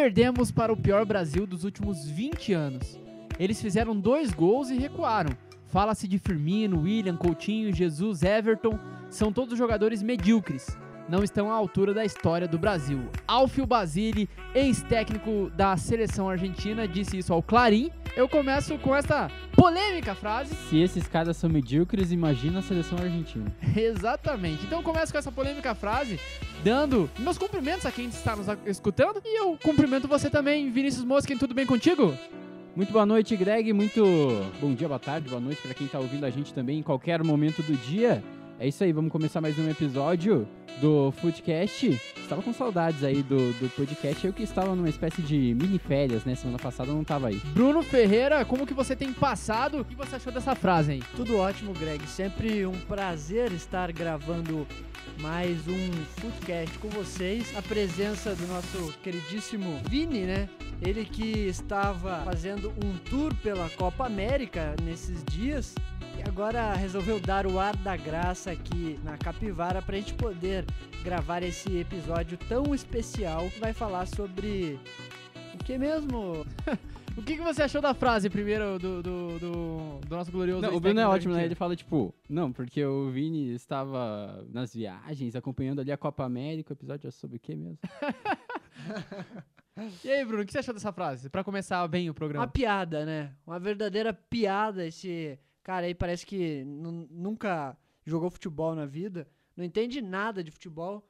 [0.00, 2.98] Perdemos para o pior Brasil dos últimos 20 anos.
[3.38, 5.36] Eles fizeram dois gols e recuaram.
[5.66, 8.78] Fala-se de Firmino, William, Coutinho, Jesus, Everton.
[9.10, 10.74] São todos jogadores medíocres.
[11.10, 13.00] Não estão à altura da história do Brasil.
[13.26, 17.90] Alfio Basile, ex-técnico da seleção argentina, disse isso ao Clarim.
[18.14, 20.54] Eu começo com essa polêmica frase.
[20.54, 23.52] Se esses caras são medíocres, imagina a seleção argentina.
[23.76, 24.64] Exatamente.
[24.64, 26.20] Então eu começo com essa polêmica frase,
[26.62, 29.20] dando meus cumprimentos a quem está nos escutando.
[29.24, 32.16] E eu cumprimento você também, Vinícius Mosquen, tudo bem contigo?
[32.76, 33.72] Muito boa noite, Greg.
[33.72, 34.00] Muito
[34.60, 37.24] bom dia, boa tarde, boa noite para quem está ouvindo a gente também em qualquer
[37.24, 38.22] momento do dia.
[38.60, 40.46] É isso aí, vamos começar mais um episódio
[40.82, 41.98] do Foodcast.
[42.18, 46.26] Estava com saudades aí do, do podcast, eu que estava numa espécie de mini férias,
[46.26, 46.34] né?
[46.34, 47.36] Semana passada eu não estava aí.
[47.54, 49.80] Bruno Ferreira, como que você tem passado?
[49.80, 51.02] O que você achou dessa frase aí?
[51.16, 52.06] Tudo ótimo, Greg.
[52.06, 54.66] Sempre um prazer estar gravando
[55.22, 57.56] mais um Foodcast com vocês.
[57.56, 60.50] A presença do nosso queridíssimo Vini, né?
[60.82, 65.74] Ele que estava fazendo um tour pela Copa América nesses dias
[66.20, 70.64] e agora resolveu dar o ar da graça aqui na Capivara para a gente poder
[71.04, 74.78] gravar esse episódio tão especial que vai falar sobre
[75.54, 76.44] o que mesmo?
[77.16, 80.62] o que, que você achou da frase primeiro do, do, do, do nosso glorioso?
[80.62, 81.44] Não, o Bruno é ótimo, né?
[81.44, 86.72] Ele fala tipo, não, porque o Vini estava nas viagens acompanhando ali a Copa América.
[86.72, 87.78] O episódio é sobre o que mesmo?
[90.04, 91.30] E aí, Bruno, o que você achou dessa frase?
[91.30, 92.44] Para começar bem o programa.
[92.44, 93.32] Uma piada, né?
[93.46, 97.76] Uma verdadeira piada esse cara aí parece que nunca
[98.10, 101.06] jogou futebol na vida, não entende nada de futebol.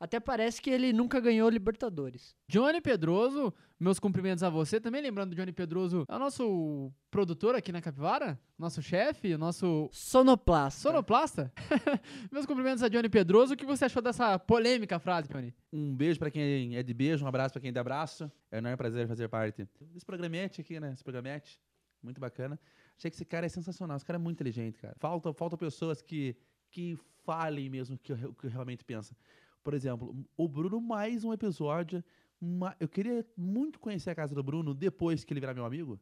[0.00, 2.34] Até parece que ele nunca ganhou Libertadores.
[2.48, 4.80] Johnny Pedroso, meus cumprimentos a você.
[4.80, 9.90] Também lembrando, Johnny Pedroso é o nosso produtor aqui na Capivara, nosso chefe, nosso.
[9.92, 10.80] Sonoplasta.
[10.80, 11.52] Sonoplasta?
[12.32, 13.52] meus cumprimentos a Johnny Pedroso.
[13.52, 15.54] O que você achou dessa polêmica frase, Johnny?
[15.70, 18.32] Um beijo para quem é de beijo, um abraço para quem é de abraço.
[18.50, 20.94] É um enorme prazer fazer parte desse programete aqui, né?
[20.94, 21.60] Esse programete.
[22.02, 22.58] Muito bacana.
[22.96, 23.96] Achei que esse cara é sensacional.
[23.96, 24.94] Esse cara é muito inteligente, cara.
[24.98, 26.36] Falta, falta pessoas que,
[26.70, 29.16] que falem mesmo o que, que realmente pensam.
[29.62, 32.02] Por exemplo, o Bruno, mais um episódio.
[32.40, 36.00] Uma, eu queria muito conhecer a casa do Bruno depois que ele virar meu amigo.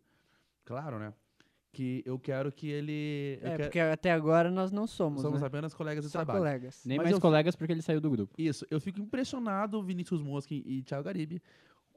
[0.65, 1.13] Claro, né?
[1.73, 3.39] Que eu quero que ele.
[3.43, 3.63] É, quero...
[3.65, 5.21] porque até agora nós não somos.
[5.21, 5.47] Somos né?
[5.47, 6.39] apenas colegas de Só trabalho.
[6.39, 6.85] colegas.
[6.85, 8.35] Nem Mas mais eu- colegas porque ele saiu do grupo.
[8.39, 11.43] Isso, eu fico impressionado, Vinícius Mosquen e Thiago Garibe,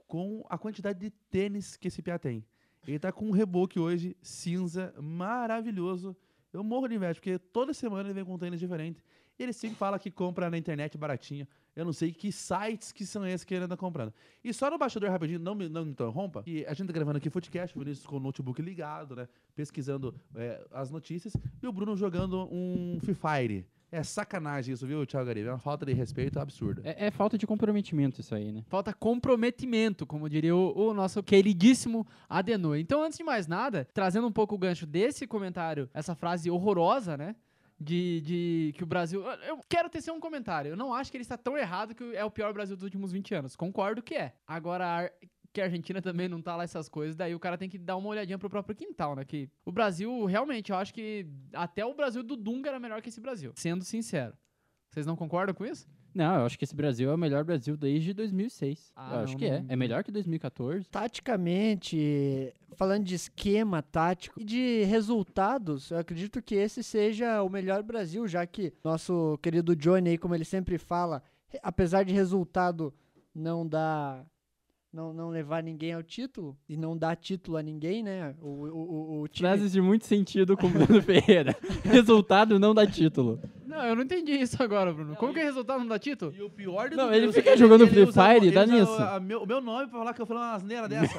[0.07, 2.43] com a quantidade de tênis que esse piá tem.
[2.87, 6.17] Ele tá com um reboque hoje, cinza, maravilhoso.
[6.53, 9.03] Eu morro de inveja, porque toda semana ele vem com um tênis diferente.
[9.39, 11.47] E ele sempre fala que compra na internet baratinho.
[11.75, 14.13] Eu não sei que sites que são esses que ele anda comprando.
[14.43, 17.17] E só no bastidor rapidinho, não me, não me interrompa, que a gente tá gravando
[17.17, 19.27] aqui podcast, o Vinícius com o notebook ligado, né?
[19.55, 21.33] Pesquisando é, as notícias.
[21.61, 23.65] E o Bruno jogando um Free Fire.
[23.91, 25.47] É sacanagem isso, viu, Thiago Garibe?
[25.49, 26.81] É uma falta de respeito absurda.
[26.85, 28.63] É, é falta de comprometimento isso aí, né?
[28.67, 32.77] Falta comprometimento, como diria o, o nosso queridíssimo Adenor.
[32.77, 37.17] Então, antes de mais nada, trazendo um pouco o gancho desse comentário, essa frase horrorosa,
[37.17, 37.35] né?
[37.79, 39.23] De, de que o Brasil.
[39.47, 40.69] eu- quero tecer um comentário.
[40.69, 43.11] Eu não acho que ele está tão errado que é o pior Brasil dos últimos
[43.11, 43.55] 20 anos.
[43.55, 44.33] Concordo que é.
[44.47, 45.11] Agora, a Ar-
[45.53, 47.97] que a Argentina também não tá lá essas coisas, daí o cara tem que dar
[47.97, 49.25] uma olhadinha pro próprio quintal, né?
[49.25, 53.09] Que o Brasil, realmente, eu acho que até o Brasil do Dunga era melhor que
[53.09, 53.51] esse Brasil.
[53.55, 54.33] Sendo sincero.
[54.89, 55.87] Vocês não concordam com isso?
[56.13, 58.91] Não, eu acho que esse Brasil é o melhor Brasil desde 2006.
[58.93, 59.61] Ah, eu acho não, que é.
[59.61, 60.83] não- É melhor que 2014.
[60.89, 67.83] Taticamente, falando de esquema tático e de resultados, eu acredito que esse seja o melhor
[67.83, 71.23] Brasil, já que nosso querido Johnny aí, como ele sempre fala,
[71.63, 72.93] apesar de resultado
[73.33, 74.25] não dar
[74.93, 78.35] não, não levar ninguém ao título e não dar título a ninguém, né?
[78.41, 81.55] O, o, o, time Frases de muito sentido com o Bruno Ferreira.
[81.83, 83.39] Resultado não dá título.
[83.65, 85.15] Não, eu não entendi isso agora, Bruno.
[85.15, 86.33] Como que é resultado não dá título?
[86.37, 88.91] E o pior de Não, ele é fica jogando Free Fire, ele dá nisso.
[88.91, 91.17] a- a meu- O meu nome pra falar que eu falei uma asneira dessa.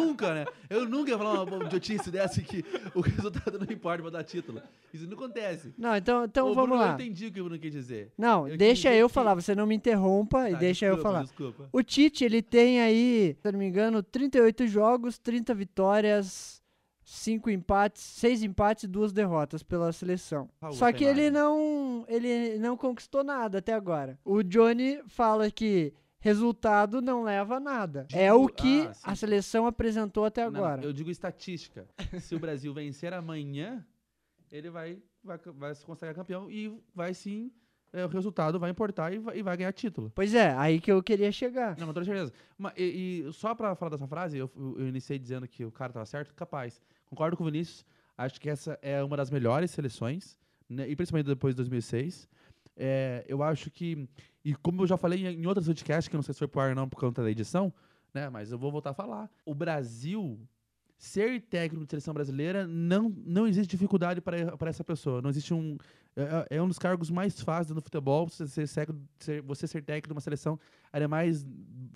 [0.00, 0.44] nunca, né?
[0.68, 2.64] Eu nunca ia falar uma idiotice dessa que
[2.96, 4.60] o resultado não importa pra dar título.
[4.92, 5.72] Isso não acontece.
[5.78, 6.88] Não, então, então Ô, vamos Bruno, lá.
[6.90, 8.10] Eu entendi o que o Bruno quis dizer.
[8.18, 11.08] Não, Eu deixa eu falar, que- você não me interrompa e Tá, deixa eu desculpa,
[11.12, 11.22] falar.
[11.24, 11.68] Desculpa.
[11.72, 13.03] O Tite, ele tem aí,
[13.40, 16.62] se não me engano, 38 jogos, 30 vitórias,
[17.04, 20.48] 5 empates, 6 empates e 2 derrotas pela seleção.
[20.60, 24.18] Raul, Só que ele não, ele não conquistou nada até agora.
[24.24, 28.06] O Johnny fala que resultado não leva a nada.
[28.12, 30.82] é Digo- o que ah, a seleção apresentou até Não, agora.
[30.82, 31.86] eu digo estatística.
[32.20, 33.84] Se o Brasil vencer amanhã,
[34.50, 37.52] ele vai, vai, vai se considerar campeão e vai sim.
[37.94, 40.10] É, o resultado vai importar e vai, e vai ganhar título.
[40.14, 41.76] Pois é, aí que eu queria chegar.
[41.78, 42.32] Não, com toda certeza.
[42.58, 45.92] Mas, e, e só pra falar dessa frase, eu, eu iniciei dizendo que o cara
[45.92, 46.82] tava certo, capaz.
[47.06, 47.86] Concordo com o Vinícius.
[48.18, 50.36] Acho que essa é uma das melhores seleções,
[50.68, 52.28] né, e principalmente depois de 2006.
[52.76, 54.08] É, eu acho que,
[54.44, 56.48] e como eu já falei em, em outros podcasts, que eu não sei se foi
[56.48, 57.72] pro ar ou não por conta da edição,
[58.12, 58.28] né?
[58.28, 59.30] Mas eu vou voltar a falar.
[59.44, 60.40] O Brasil
[60.96, 65.20] ser técnico de seleção brasileira não, não existe dificuldade para para essa pessoa.
[65.20, 65.76] Não existe um
[66.16, 68.68] é, é um dos cargos mais fáceis no futebol você ser,
[69.18, 70.58] ser, você ser técnico de uma seleção,
[70.92, 71.44] ainda mais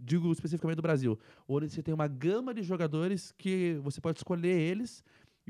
[0.02, 4.58] digo especificamente do Brasil, onde você tem uma gama de jogadores que você pode escolher
[4.58, 5.04] eles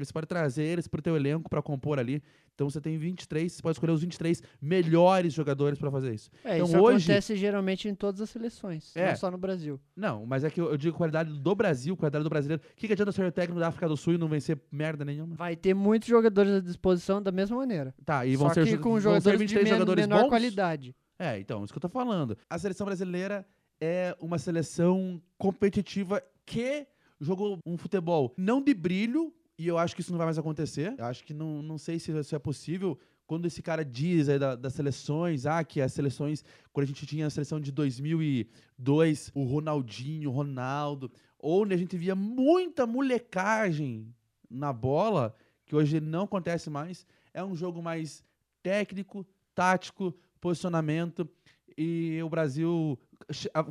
[0.05, 2.23] você pode trazer eles para o teu elenco para compor ali.
[2.55, 6.31] Então você tem 23, você pode escolher os 23 melhores jogadores para fazer isso.
[6.45, 9.09] É, Então, isso hoje- acontece geralmente em todas as seleções, É.
[9.11, 9.81] não só no Brasil.
[9.97, 12.63] Não, mas é que eu, eu digo qualidade do Brasil, qualidade do brasileiro.
[12.73, 15.35] O que, que adianta ser técnico da África do Sul e não vencer merda nenhuma?
[15.37, 17.95] Vai ter muitos jogadores à disposição da mesma maneira.
[18.05, 20.23] Tá, e vão só ser, que com vão ser jogadores de 23 men- jogadores menor
[20.23, 20.29] bons?
[20.29, 20.97] qualidade.
[21.19, 22.37] É, então, isso que eu tô falando.
[22.51, 23.47] A seleção brasileira
[23.81, 26.87] é uma seleção competitiva que
[27.21, 30.95] jogou um futebol não de brilho, e eu acho que isso não vai mais acontecer.
[30.97, 32.99] Eu acho que não, não sei se isso é possível.
[33.27, 37.05] Quando esse cara diz aí da- das seleções, ah, que as seleções, quando a gente
[37.07, 44.15] tinha a seleção de 2002, o Ronaldinho, o Ronaldo, onde a gente via muita molecagem
[44.49, 45.35] na bola,
[45.67, 48.25] que hoje não acontece mais, é um jogo mais
[48.63, 51.29] técnico, tático, posicionamento,
[51.77, 52.99] e o Brasil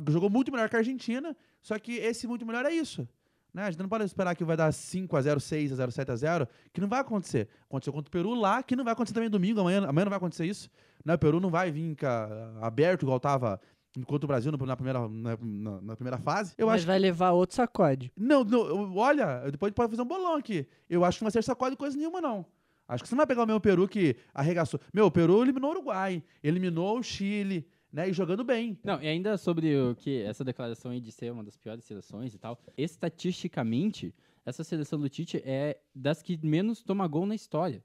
[0.08, 3.08] jogou muito melhor que a Argentina, só que esse muito melhor é isso.
[3.52, 3.62] Né?
[3.64, 7.48] A gente não pode esperar que vai dar 5x0, 6x0, 7x0, que não vai acontecer.
[7.68, 10.18] Aconteceu contra o Peru lá, que não vai acontecer também domingo, amanhã, amanhã não vai
[10.18, 10.70] acontecer isso.
[11.04, 11.14] Né?
[11.14, 12.28] O Peru não vai vir ca-
[12.60, 13.60] aberto igual tava
[14.06, 16.54] contra o Brasil na primeira, na, na- na primeira fase.
[16.58, 18.12] Eu mas acho vai levar outro sacode.
[18.16, 20.66] não, não, olha, depois a gente pode fazer um bolão aqui.
[20.88, 22.44] Eu acho que não vai ser sacode coisa nenhuma, não.
[22.86, 24.78] Acho que você não vai pegar o meu Peru que arregaçou.
[24.94, 28.08] Meu, o Peru eliminou o Uruguai, eliminou o Chile, né?
[28.08, 28.78] E jogando bem.
[28.84, 32.34] Não, e ainda sobre o que essa declaração aí de ser uma das piores seleções
[32.34, 34.14] e tal, estatisticamente,
[34.46, 37.82] essa seleção do Tite é das que menos toma gol na história.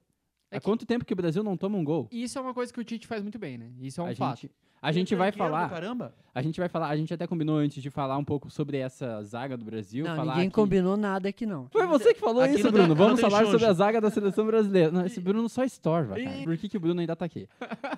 [0.50, 2.08] É Há que- quanto tempo que o Brasil não toma um gol?
[2.12, 3.72] E isso é uma coisa que o Tite faz muito bem, né?
[3.80, 4.40] Isso é um a fato.
[4.42, 4.52] gente,
[4.84, 6.12] a gente vai falar, Caramba.
[6.34, 9.22] a gente vai falar, a gente até combinou antes de falar um pouco sobre essa
[9.22, 11.66] zaga do Brasil, Não, falar ninguém que- combinou nada aqui não.
[11.70, 12.88] Foi você que falou Aqui isso, não tem- Bruno.
[12.88, 14.90] não Vamos tem falar sobre a zaga da seleção brasileira.
[14.90, 16.42] Não, esse Bruno só estorva, cara.
[16.44, 17.48] Por que, que o Bruno ainda tá aqui?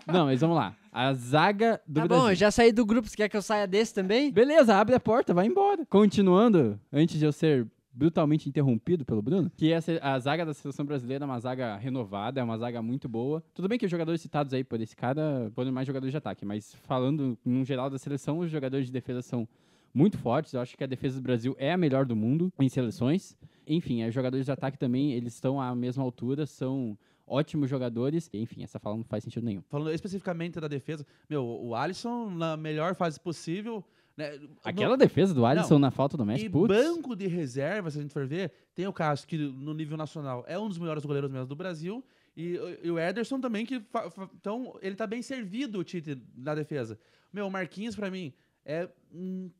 [0.06, 0.74] Não, mas vamos lá.
[0.92, 2.24] A zaga do Tá Brasil.
[2.24, 4.30] bom, eu já saí do grupo, você quer que eu saia desse também?
[4.32, 5.84] Beleza, abre a porta, vai embora.
[5.90, 10.84] Continuando, antes de eu ser brutalmente interrompido pelo Bruno, que essa, a zaga da seleção
[10.84, 13.42] brasileira é uma zaga renovada, é uma zaga muito boa.
[13.54, 16.44] Tudo bem que os jogadores citados aí por esse cara foram mais jogadores de ataque,
[16.44, 19.48] mas falando no geral da seleção, os jogadores de defesa são
[19.94, 20.52] muito fortes.
[20.52, 23.34] Eu acho que a defesa do Brasil é a melhor do mundo em seleções.
[23.66, 28.28] Enfim, os jogadores de ataque também, eles estão à mesma altura, são ótimos jogadores.
[28.32, 29.62] Enfim, essa fala não faz sentido nenhum.
[29.62, 33.82] Falando especificamente da defesa, meu, o Alisson na melhor fase possível.
[34.16, 34.40] Né?
[34.64, 36.68] Aquela defesa do Alisson na falta do Messi, E putz.
[36.74, 40.42] banco de reserva, se a gente for ver, tem o Cássio, que no nível nacional
[40.48, 42.02] é um dos melhores goleiros mesmo do Brasil.
[42.34, 43.80] E, e o Ederson também, que.
[43.80, 46.98] fa- então, ele tá bem servido, o Tite, na defesa.
[47.32, 48.32] Meu, o Marquinhos, pra mim,
[48.64, 49.50] é um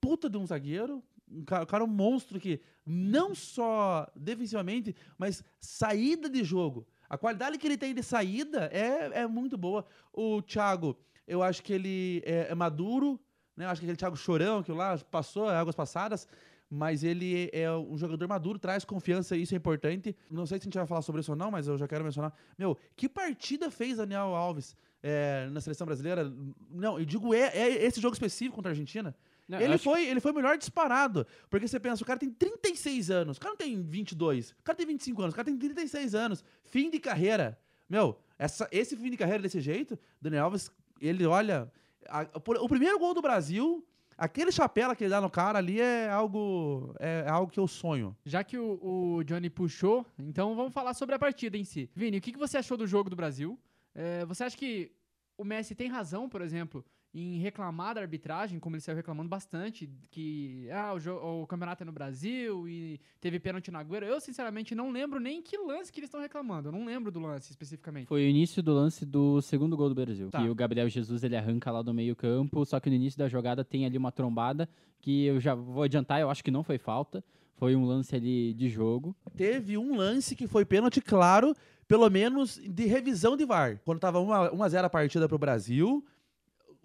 [0.00, 1.02] puta de um zagueiro.
[1.30, 6.86] Um cara, um cara um monstro que, não só defensivamente, mas saída de jogo.
[7.10, 9.84] A qualidade que ele tem de saída é, é muito boa.
[10.10, 10.96] O Thiago,
[11.26, 13.20] eu acho que ele é, é maduro,
[13.58, 13.64] né?
[13.64, 16.28] Eu acho que aquele Thiago Chorão, que lá passou águas passadas,
[16.70, 20.14] mas ele é um jogador maduro, traz confiança, isso é importante.
[20.30, 22.04] Não sei se a gente vai falar sobre isso ou não, mas eu já quero
[22.04, 22.32] mencionar.
[22.56, 26.32] Meu, que partida fez Daniel Alves é, na seleção brasileira?
[26.70, 29.12] Não, eu digo é, é esse jogo específico contra a Argentina.
[29.48, 31.26] Não, ele, foi, ele foi o melhor disparado.
[31.50, 34.76] Porque você pensa, o cara tem 36 anos, o cara não tem 22, o cara
[34.76, 37.58] tem 25 anos, o cara tem 36 anos, fim de carreira.
[37.88, 41.68] Meu, essa, esse fim de carreira desse jeito, Daniel Alves, ele olha.
[42.08, 43.84] A- o, primeiro gol do Brasil,
[44.16, 46.94] aquele chapéu que ele dá no cara ali é algo.
[46.98, 48.16] É, é algo que eu sonho.
[48.24, 48.78] Já que o,
[49.18, 51.90] o Johnny puxou, então vamos falar sobre a partida em si.
[51.94, 53.58] Vini, o que, que você achou do jogo do Brasil?
[53.94, 54.92] É, você acha que
[55.36, 56.84] o Messi tem razão, por exemplo,
[57.20, 61.86] em reclamar da arbitragem, como ele saiu reclamando bastante, que ah, o, o campeonato é
[61.86, 64.06] no Brasil e teve pênalti na Agüero?
[64.06, 66.68] Eu, sinceramente, não lembro nem que lance que eles estão reclamando.
[66.68, 68.06] Eu não lembro do lance especificamente.
[68.06, 70.30] Foi o início do lance do segundo gol do Brasil.
[70.30, 70.42] Tá.
[70.42, 73.28] Que o Gabriel Jesus ele arranca lá do meio campo, só que no início da
[73.28, 74.68] jogada tem ali uma trombada
[75.00, 77.22] que eu já vou adiantar, eu acho que não foi falta.
[77.56, 79.16] Foi um lance ali de jogo.
[79.36, 81.56] Teve um lance que foi pênalti, claro,
[81.88, 83.80] pelo menos de revisão de VAR.
[83.84, 86.04] Quando tava 1x0 a partida pro Brasil,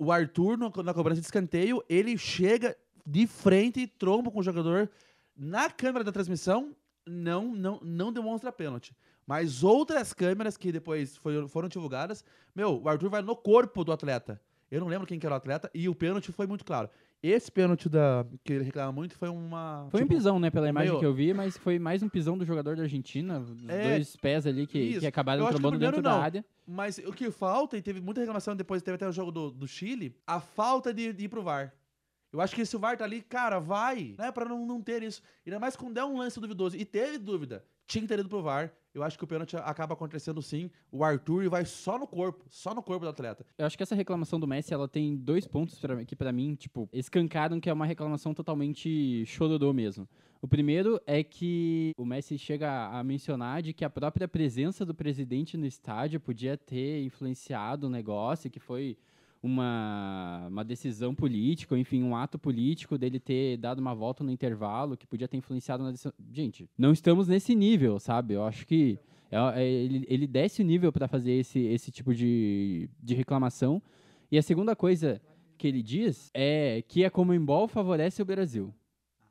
[0.03, 4.89] o Arthur, na cobrança de escanteio, ele chega de frente e tromba com o jogador
[5.35, 8.95] na câmera da transmissão, não, não, não demonstra pênalti.
[9.25, 12.23] Mas outras câmeras que depois foi- foram divulgadas,
[12.55, 14.41] meu, o Arthur vai no corpo do atleta.
[14.69, 16.89] Eu não lembro quem que era o atleta, e o pênalti foi muito claro.
[17.23, 19.87] Esse pênalti da, que ele reclama muito foi uma.
[19.89, 22.09] Foi um tipo, pisão, né, pela imagem meu- que eu vi, mas foi mais um
[22.09, 23.41] pisão do jogador da Argentina.
[23.69, 26.21] É, dois pés ali que, que acabaram trombando dentro primeiro da não.
[26.21, 26.45] área.
[26.67, 29.65] Mas o que falta, e teve muita reclamação depois, teve até o jogo do, do
[29.65, 31.73] Chile, a falta de, de ir pro VAR.
[32.29, 34.29] Eu acho que se o VAR tá ali, cara, vai, né?
[34.29, 35.21] Pra não, não ter isso.
[35.45, 36.75] Ainda mais quando é um lance duvidoso.
[36.75, 37.63] E teve dúvida.
[37.87, 38.73] Tinha que ter ido pro VAR.
[38.93, 40.69] Eu acho que o pênalti acaba acontecendo sim.
[40.91, 43.43] O Arthur vai só no corpo, só no corpo do atleta.
[43.57, 46.53] Eu acho que essa reclamação do Messi, ela tem dois pontos pra, que pra mim,
[46.53, 50.07] tipo, escancaram que é uma reclamação totalmente chororô mesmo.
[50.41, 54.93] O primeiro é que o Messi chega a mencionar de que a própria presença do
[54.93, 58.97] presidente no estádio podia ter influenciado o negócio, que foi
[59.43, 64.95] uma, uma decisão política, enfim, um ato político dele ter dado uma volta no intervalo
[64.95, 66.13] que podia ter influenciado na decisão.
[66.31, 68.35] Gente, não estamos nesse nível, sabe?
[68.35, 68.97] Eu acho que
[69.29, 73.81] é, é, ele, ele desce o nível para fazer esse, esse tipo de, de reclamação.
[74.31, 75.21] E a segunda coisa
[75.57, 78.73] que ele diz é que a Comembol favorece o Brasil.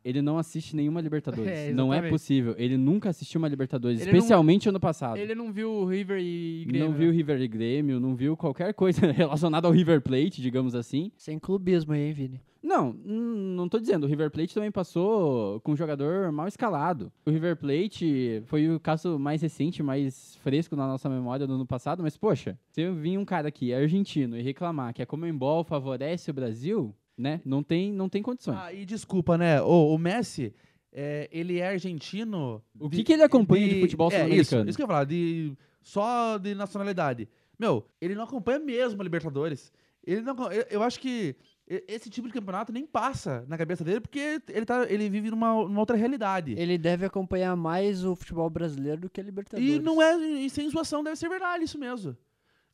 [0.05, 1.43] Ele não assiste nenhuma Libertadores.
[1.53, 2.55] É, não é possível.
[2.57, 5.17] Ele nunca assistiu uma Libertadores, Ele não- especialmente ano passado.
[5.19, 6.87] Ele não viu o River e Grêmio.
[6.87, 6.99] não né?
[6.99, 11.13] viu River e Grêmio, não viu qualquer coisa relacionada ao River Plate, digamos assim.
[11.17, 12.41] Sem clubismo aí, hein, Vini?
[12.63, 14.05] Não, não tô dizendo.
[14.05, 17.13] O River Plate também passou com um jogador mal escalado.
[17.27, 21.67] O River Plate foi o caso mais recente, mais fresco na nossa memória do ano
[21.67, 25.65] passado, mas poxa, se eu vir um cara aqui, argentino, e reclamar que a Comembol
[25.65, 27.41] favorece o Brasil, né?
[27.45, 28.59] Não tem, não tem condições.
[28.59, 29.63] Ah, e desculpa, né?
[29.63, 30.53] O, o Messi,
[30.93, 32.63] é, ele é argentino.
[32.79, 34.69] O que que ele acompanha de futebol é, isso, sul-americano?
[34.69, 37.29] isso que eu ia falar, de, só de nacionalidade.
[37.59, 39.73] Meu, ele não acompanha mesmo a Libertadores.
[40.05, 41.37] Ele não, eu, eu acho que
[41.67, 45.55] esse tipo de campeonato nem passa na cabeça dele, porque ele, tá, ele vive numa,
[45.55, 46.55] numa outra realidade.
[46.59, 49.75] Ele deve acompanhar mais o futebol brasileiro do que a Libertadores.
[49.75, 52.17] E não é, e sem zoação, deve ser verdade isso mesmo.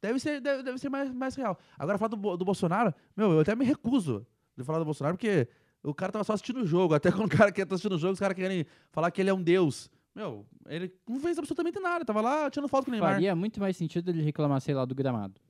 [0.01, 1.59] Deve ser, deve, deve ser mais, mais real.
[1.79, 4.27] Agora, falar do, do Bolsonaro, meu, eu até me recuso
[4.59, 5.49] de falar do Bolsonaro, porque
[5.83, 6.95] o cara tava só assistindo o jogo.
[6.95, 9.31] Até quando o cara que tá assistindo o jogo, os caras querem falar que ele
[9.31, 9.91] é um deus.
[10.15, 12.05] Meu, ele não fez absolutamente nada.
[12.05, 13.13] Tava lá tirando foto com o Neymar.
[13.13, 15.41] Faria muito mais sentido ele reclamar, sei lá, do gramado.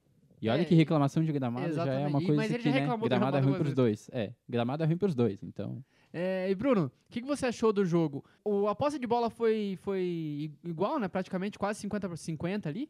[0.41, 2.11] E olha É, que reclamação de gramado já é exatamente.
[2.11, 4.09] uma coisa mas ele que, já né, reclamou do gramado é ruim pros dois.
[4.13, 5.83] É, gramado é ruim pros dois, então...
[6.13, 8.25] É, e Bruno, o que, que você achou do jogo?
[8.45, 11.09] O, a posse de bola foi, foi igual, né?
[11.09, 12.89] Praticamente quase 50 por 50 ali.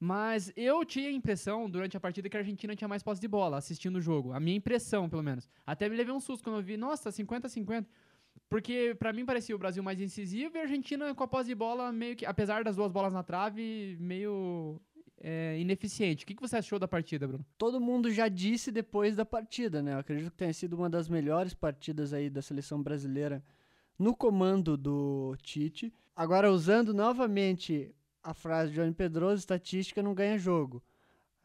[0.00, 3.26] Mas eu tinha a impressão, durante a partida, que a Argentina tinha mais posse de
[3.26, 4.32] bola, assistindo o jogo.
[4.32, 5.48] A minha impressão, pelo menos.
[5.66, 7.86] Até me levei um susto quando eu vi, nossa, 50-50.
[8.48, 11.54] Porque pra mim parecia o Brasil mais incisivo e a Argentina com a posse de
[11.54, 14.80] bola meio que, apesar das duas bolas na trave, meio
[15.20, 16.24] é, ineficiente.
[16.24, 17.44] O que, que você achou da partida, Bruno?
[17.58, 19.94] Todo mundo já disse depois da partida, né?
[19.94, 23.42] Eu acredito que tenha sido uma das melhores partidas aí da seleção brasileira
[23.98, 25.92] no comando do Tite.
[26.14, 30.82] Agora, usando novamente a frase de Johnny Pedroso, estatística não ganha jogo.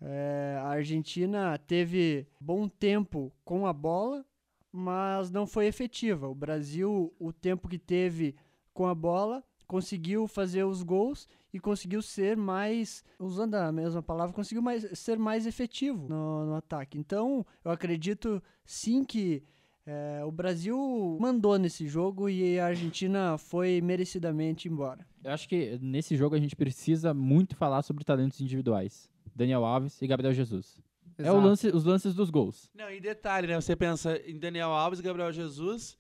[0.01, 4.25] É, a Argentina teve bom tempo com a bola,
[4.71, 6.27] mas não foi efetiva.
[6.27, 8.35] O Brasil, o tempo que teve
[8.73, 14.35] com a bola, conseguiu fazer os gols e conseguiu ser mais, usando a mesma palavra,
[14.35, 16.97] conseguiu mais, ser mais efetivo no, no ataque.
[16.97, 19.43] Então, eu acredito sim que
[19.85, 25.05] é, o Brasil mandou nesse jogo e a Argentina foi merecidamente embora.
[25.23, 29.09] Eu acho que nesse jogo a gente precisa muito falar sobre talentos individuais.
[29.35, 30.79] Daniel Alves e Gabriel Jesus.
[31.17, 31.39] É o Exato.
[31.47, 32.69] lance, os lances dos gols.
[32.73, 33.59] Não, e detalhe, né?
[33.59, 35.97] Você pensa em Daniel Alves e Gabriel Jesus,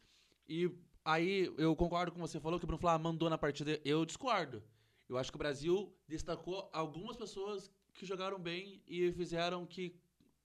[0.47, 0.69] e
[1.05, 3.79] aí eu concordo com você, falou que o Bruno Flá mandou na partida.
[3.85, 4.63] Eu discordo.
[5.07, 9.95] Eu acho que o Brasil destacou algumas pessoas que jogaram bem e fizeram que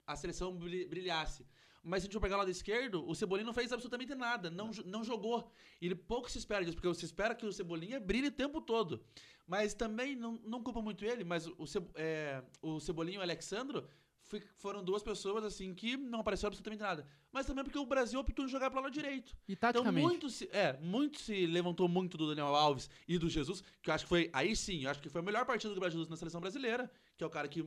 [0.06, 1.46] a seleção bri- brilhasse.
[1.88, 4.50] Mas se a gente for pegar o lado esquerdo, o Cebolinha não fez absolutamente nada,
[4.50, 5.50] não, não jogou.
[5.80, 9.02] Ele pouco se espera disso, porque você espera que o Cebolinha brilhe o tempo todo.
[9.46, 13.22] Mas também, não, não culpa muito ele, mas o, Ce- é, o Cebolinha e o
[13.22, 13.88] Alexandro
[14.24, 17.06] foi- foram duas pessoas assim que não apareceu absolutamente nada.
[17.32, 19.34] Mas também porque o Brasil optou em jogar pelo lado direito.
[19.48, 20.06] E Então taticamente.
[20.06, 23.94] muito se, é, muito se levantou muito do Daniel Alves e do Jesus, que eu
[23.94, 26.16] acho que foi aí sim, eu acho que foi a melhor partida do Jesus na
[26.16, 27.62] seleção brasileira, que é o cara que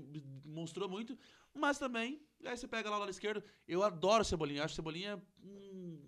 [0.46, 1.18] mostrou muito,
[1.53, 4.74] mas também aí você pega lá o lado esquerdo, eu adoro o Cebolinha, eu acho
[4.74, 6.00] o Cebolinha um,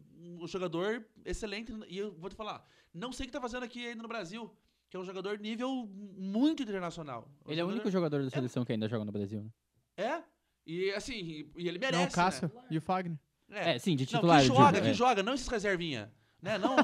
[0.42, 3.86] um jogador excelente e eu vou te falar, não sei o que tá fazendo aqui
[3.86, 4.52] ainda no Brasil,
[4.90, 7.30] que é um jogador nível muito internacional.
[7.46, 9.50] Um Ele é o único jogador da seleção que ainda joga no Brasil, né?
[9.98, 10.24] É?
[10.66, 12.62] E assim, e, ele merece, Não, o Cássio né?
[12.70, 13.20] e o Fagner.
[13.50, 14.42] É, sim, de Não, titular.
[14.42, 14.94] que eu joga, digo, que é.
[14.94, 16.12] joga, não esses reservinha.
[16.44, 16.58] Né?
[16.58, 16.76] Não,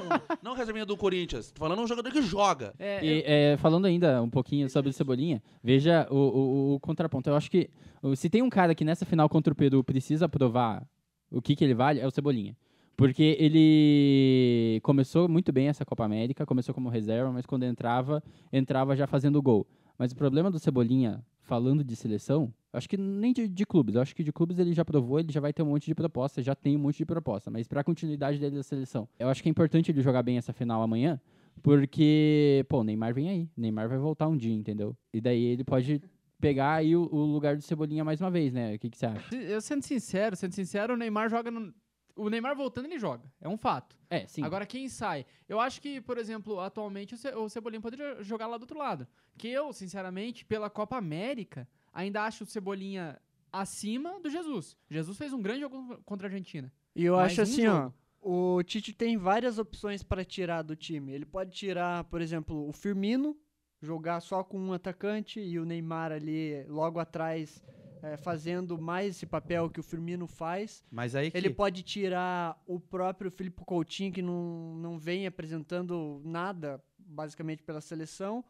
[0.42, 1.50] não reservinha do Corinthians.
[1.52, 2.72] Tô falando um jogador que joga.
[2.78, 7.28] É, E, é, falando ainda um pouquinho sobre o Cebolinha, veja o, o- o contraponto.
[7.28, 7.68] Eu acho que
[8.16, 10.82] se tem um cara que nessa final contra o Peru precisa provar
[11.30, 12.56] o que, que ele vale, é o Cebolinha.
[12.96, 18.96] Porque ele começou muito bem essa Copa América, começou como reserva, mas quando entrava, entrava
[18.96, 19.66] já fazendo gol.
[19.98, 24.14] Mas o problema do Cebolinha, falando de seleção, acho que nem de, de clubes, acho
[24.14, 26.54] que de clubes ele já provou, ele já vai ter um monte de proposta, já
[26.54, 27.50] tem um monte de proposta.
[27.50, 30.38] Mas para a continuidade dele da seleção, eu acho que é importante ele jogar bem
[30.38, 31.20] essa final amanhã,
[31.60, 33.48] porque, pô, o Neymar vem aí.
[33.56, 34.96] O Neymar vai voltar um dia, entendeu?
[35.12, 36.00] E daí ele pode
[36.40, 38.76] pegar aí o, o lugar do Cebolinha mais uma vez, né?
[38.76, 39.34] O que, que você acha?
[39.34, 41.74] Eu sendo sincero, sendo sincero, o Neymar joga no-
[42.16, 43.30] o Neymar voltando, ele joga.
[43.40, 43.96] É um fato.
[44.08, 44.42] É, sim.
[44.42, 45.24] Agora, quem sai?
[45.48, 48.78] Eu acho que, por exemplo, atualmente o, Ce o Cebolinha poderia jogar lá do outro
[48.78, 49.06] lado.
[49.36, 53.20] Que eu, sinceramente, pela Copa América, ainda acho o Cebolinha
[53.52, 54.76] acima do Jesus.
[54.88, 56.72] Jesus fez um grande jogo contra a Argentina.
[56.94, 57.82] E eu acho assim, ó.
[57.82, 57.94] jogo.
[58.22, 61.12] O Tite tem várias opções para tirar do time.
[61.12, 63.36] Ele pode tirar, por exemplo, o Firmino,
[63.80, 67.62] jogar só com um atacante e o Neymar ali logo atrás
[68.02, 70.84] eh, fazendo mais esse papel que o Firmino faz.
[70.90, 71.36] Mas aí que...
[71.36, 77.80] Ele pode tirar o próprio Felipe Coutinho, que não, não vem apresentando nada, basicamente, pela
[77.80, 78.44] seleção,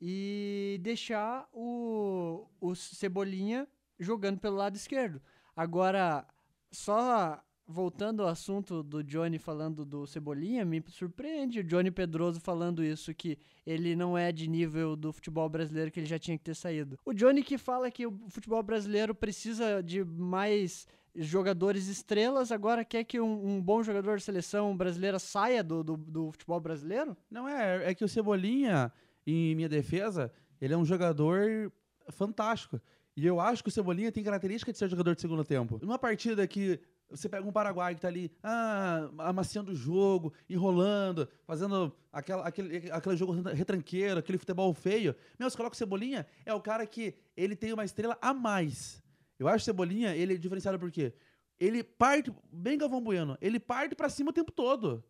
[0.00, 3.66] e deixar o, o Cebolinha
[3.98, 5.20] jogando pelo lado esquerdo.
[5.56, 6.26] Agora,
[6.70, 12.82] só voltando ao assunto do Johnny falando do Cebolinha, me surpreende o Johnny Pedroso falando
[12.82, 16.44] isso, que ele não é de nível do futebol brasileiro, que ele já tinha que
[16.44, 16.98] ter saído.
[17.04, 23.04] O Johnny que fala que o futebol brasileiro precisa de mais jogadores estrelas, agora quer
[23.04, 27.14] que um, um bom jogador de seleção brasileira saia do, do, do futebol brasileiro?
[27.30, 28.90] Não é, é que o Cebolinha,
[29.26, 31.70] em minha defesa, ele é um jogador
[32.10, 32.80] fantástico.
[33.14, 35.78] E eu acho que o Cebolinha tem característica de ser jogador de segundo tempo.
[35.82, 41.28] Numa partida que você pega um Paraguai que tá ali, ah, amaciando o jogo, enrolando,
[41.46, 45.14] fazendo aquela, aquele, aquele jogo retranqueiro, aquele futebol feio.
[45.38, 49.02] Meu, você coloca o Cebolinha, é o cara que ele tem uma estrela a mais.
[49.38, 51.14] Eu acho o Cebolinha, ele é diferenciado por quê?
[51.58, 55.02] Ele parte, bem Galvão Bueno, ele parte pra cima o tempo todo.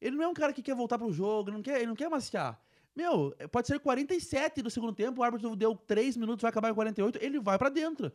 [0.00, 1.94] Ele não é um cara que quer voltar pro jogo, ele não quer, ele não
[1.94, 2.60] quer amaciar.
[2.94, 6.74] Meu, pode ser 47 do segundo tempo, o árbitro deu 3 minutos, vai acabar em
[6.74, 8.12] 48, ele vai pra dentro.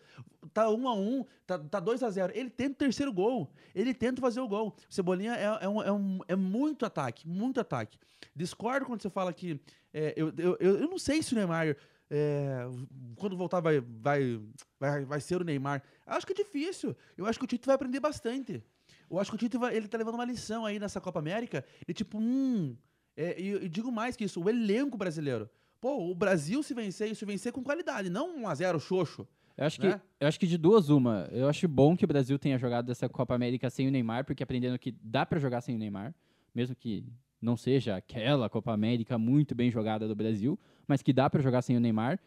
[0.53, 3.51] Tá 1 a 1 tá, tá 2 a 0 Ele tenta o terceiro gol.
[3.73, 4.75] Ele tenta fazer o gol.
[4.89, 7.97] O Cebolinha é, é, um, é, um, é muito ataque, muito ataque.
[8.35, 9.59] Discordo quando você fala que.
[9.91, 11.75] é, eu, eu, eu, não sei se o Neymar.
[12.09, 12.67] é,
[13.15, 14.39] quando voltar vai, vai,
[14.79, 15.81] vai, vai ser o Neymar.
[16.05, 16.95] Acho que é difícil.
[17.17, 18.63] Eu acho que o Tite vai aprender bastante.
[19.09, 21.65] Eu acho que o Tite vai, ele tá levando uma lição aí nessa Copa América.
[21.87, 22.77] E tipo, hum.
[23.17, 25.49] É, e, e digo mais que isso, o elenco brasileiro.
[25.81, 29.27] Pô, o Brasil se vencer, se vencer com qualidade, não 1x0 xoxo.
[29.57, 29.99] Eu acho, que, né?
[30.19, 31.27] eu acho que de duas, uma.
[31.31, 34.43] Eu acho bom que o Brasil tenha jogado essa Copa América sem o Neymar, porque
[34.43, 36.13] aprendendo que dá pra jogar sem o Neymar,
[36.53, 37.03] mesmo que
[37.41, 41.63] não seja aquela Copa América muito bem jogada do Brasil, mas que dá pra jogar
[41.63, 42.19] sem o Neymar.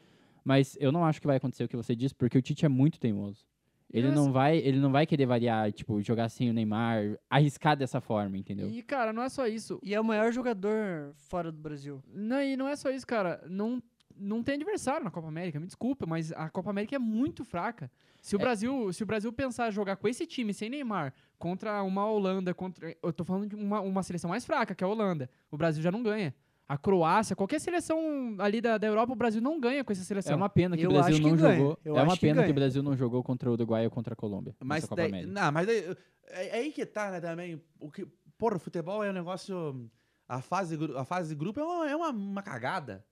[0.44, 2.68] Mas eu não acho que vai acontecer o que você disse, porque o Tite é
[2.68, 3.44] muito teimoso.
[3.92, 8.00] Ele não vai, ele não vai querer variar, tipo, jogar sem o Neymar, arriscar dessa
[8.00, 8.70] forma, entendeu?
[8.70, 9.80] E, cara, não é só isso.
[9.82, 12.00] E é o maior jogador fora do Brasil.
[12.06, 13.42] Não, e não é só isso, cara.
[13.48, 13.82] Não,
[14.16, 17.90] não tem adversário na Copa América, me desculpa, mas a Copa América é muito fraca.
[18.22, 18.40] Se o, É.
[18.40, 22.94] Brasil, se o Brasil pensar jogar com esse time sem Neymar contra uma Holanda, contra.
[23.02, 25.28] Eu tô falando de uma, uma seleção mais fraca, que é a Holanda.
[25.50, 26.34] O Brasil já não ganha.
[26.72, 30.34] A Croácia, qualquer seleção ali da, da Europa, o Brasil não ganha com essa seleção.
[30.34, 31.56] É uma pena que Eu o Brasil não ganha.
[31.56, 31.78] jogou.
[31.84, 34.12] Eu é uma que pena que, o Brasil não jogou contra o Uruguai ou contra
[34.12, 34.54] a Colômbia.
[34.62, 35.96] Mas daí, não, mas daí,
[36.28, 37.60] é, é aí que tá, né, também.
[37.80, 38.06] O que,
[38.38, 39.90] porra, o futebol é um negócio.
[40.28, 43.04] A fase, a fase de grupo é uma, é uma, uma cagada.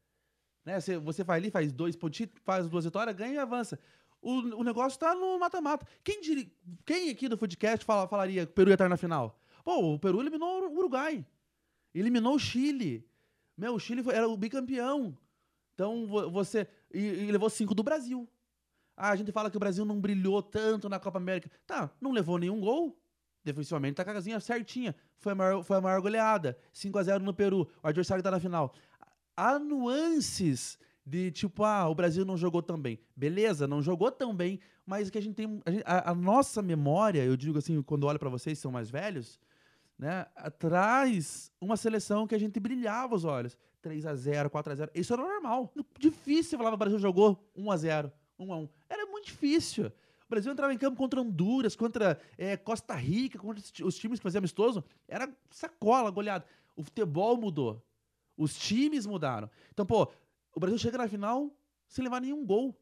[0.64, 0.79] Né?
[0.81, 3.77] Você, você vai ali, faz dois pontinhos, faz duas vitórias, ganha e avança.
[4.23, 5.85] O, o negócio tá no mata-mata.
[6.05, 9.37] Quem, diri- quem aqui do Foodcast fala, falaria que o Peru ia estar na final?
[9.64, 11.27] Pô, o Peru eliminou o Uruguai.
[11.92, 13.05] Eliminou o Chile.
[13.59, 15.18] Meu, o Chile foi- era o bicampeão.
[15.75, 16.66] Então vo- você.
[16.94, 18.27] E, e levou cinco do Brasil.
[18.97, 21.51] Ah, a gente fala que o Brasil não brilhou tanto na Copa América.
[21.66, 22.97] Tá, não levou nenhum gol.
[23.44, 24.94] Defensivamente tá com a casinha certinha.
[25.18, 26.57] Foi a maior, foi a maior goleada.
[26.73, 27.68] 5 a 0 no Peru.
[27.83, 28.73] O adversário tá na final.
[29.37, 32.99] Há nuances de tipo, ah, o Brasil não jogou tão bem.
[33.16, 35.61] Beleza, não jogou tão bem, mas que a gente tem.
[35.85, 39.38] A, a- nossa memória, eu digo assim, quando olho pra vocês são mais velhos,
[39.98, 40.26] né?
[40.58, 43.56] Traz uma seleção que a gente brilhava os olhos.
[43.82, 45.72] 3 a 0 4 a 0 Isso era normal.
[45.98, 49.87] Difícil falava que o Brasil jogou 1 a 0 1 a 1 Era muito difícil.
[49.87, 54.22] O Brasil entrava em campo contra Honduras, contra eh, Costa Rica, contra os times que
[54.22, 54.84] faziam amistoso.
[55.08, 56.44] Era sacola, goleada.
[56.76, 57.82] O futebol mudou.
[58.37, 59.50] Os times mudaram.
[59.72, 60.06] Então, pô,
[60.54, 61.50] o Brasil chega na final
[61.88, 62.78] sem levar nenhum gol.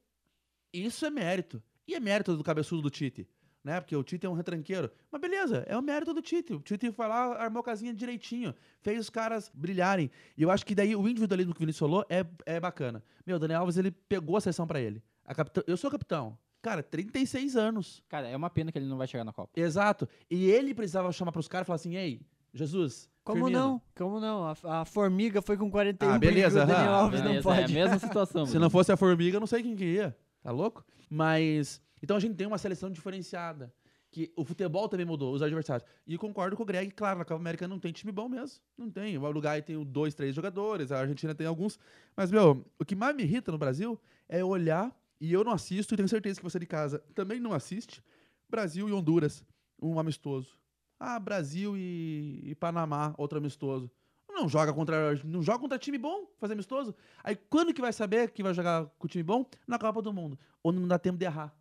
[0.72, 1.62] Isso é mérito.
[1.86, 3.28] E é mérito do cabeçudo do Tite.
[3.66, 3.80] Né?
[3.80, 4.88] Porque o Tite é um retranqueiro.
[5.10, 6.54] Mas beleza, é o mérito do Tite.
[6.54, 10.08] O Tite foi lá, armou a casinha direitinho, fez os caras brilharem.
[10.38, 13.02] E eu acho que daí o individualismo que o Vinícius falou é, é bacana.
[13.26, 15.02] Meu, o Daniel Alves, ele pegou a seleção pra ele.
[15.24, 16.38] A capitã- eu sou capitão.
[16.62, 18.04] Cara, 36 anos.
[18.08, 19.50] Cara, é uma pena que ele não vai chegar na Copa.
[19.56, 20.08] Exato.
[20.30, 22.20] E ele precisava chamar pros caras e falar assim: ei,
[22.54, 23.10] Jesus.
[23.24, 23.82] Como Firmino, não?
[23.96, 24.44] Como não?
[24.46, 26.92] A, a formiga foi com 41, Ah, beleza, o Daniel.
[26.92, 27.64] Alves não Beleza, É pode.
[27.64, 28.46] a mesma situação.
[28.46, 30.16] Se não fosse a formiga, eu não sei quem que ia.
[30.40, 30.84] Tá louco?
[31.10, 31.80] Mas.
[32.02, 33.72] Então a gente tem uma seleção diferenciada.
[34.08, 35.86] Que o futebol também mudou, os adversários.
[36.06, 38.60] E concordo com o Greg, claro, na Copa América não tem time bom mesmo.
[38.78, 39.18] Não tem.
[39.18, 41.78] O Uruguai tem dois, três jogadores, a Argentina tem alguns.
[42.16, 45.92] Mas, meu, o que mais me irrita no Brasil é olhar, e eu não assisto,
[45.92, 48.02] e tenho certeza que você de casa também não assiste,
[48.48, 49.44] Brasil e Honduras,
[49.80, 50.56] um amistoso.
[50.98, 53.90] Ah, Brasil e, e Panamá, outro amistoso.
[54.28, 56.94] Não joga contra não joga contra time bom, fazer amistoso.
[57.24, 59.46] Aí quando que vai saber que vai jogar com time bom?
[59.66, 60.38] Na Copa do Mundo.
[60.62, 61.54] Onde não dá tempo de errar.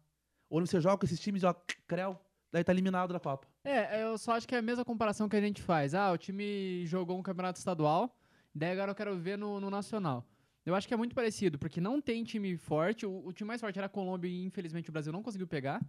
[0.49, 1.53] Onde você joga com esses times, ó,
[1.87, 2.17] creu,
[2.51, 3.47] daí tá eliminado da Copa.
[3.63, 5.93] É, eu só acho que é a mesma comparação que a gente faz.
[5.93, 8.15] Ah, o time jogou um campeonato estadual,
[8.53, 10.25] daí agora eu quero ver no, no nacional.
[10.65, 13.05] Eu acho que é muito parecido, porque não tem time forte.
[13.05, 15.79] O, o time mais forte era a Colômbia e infelizmente o Brasil não conseguiu pegar.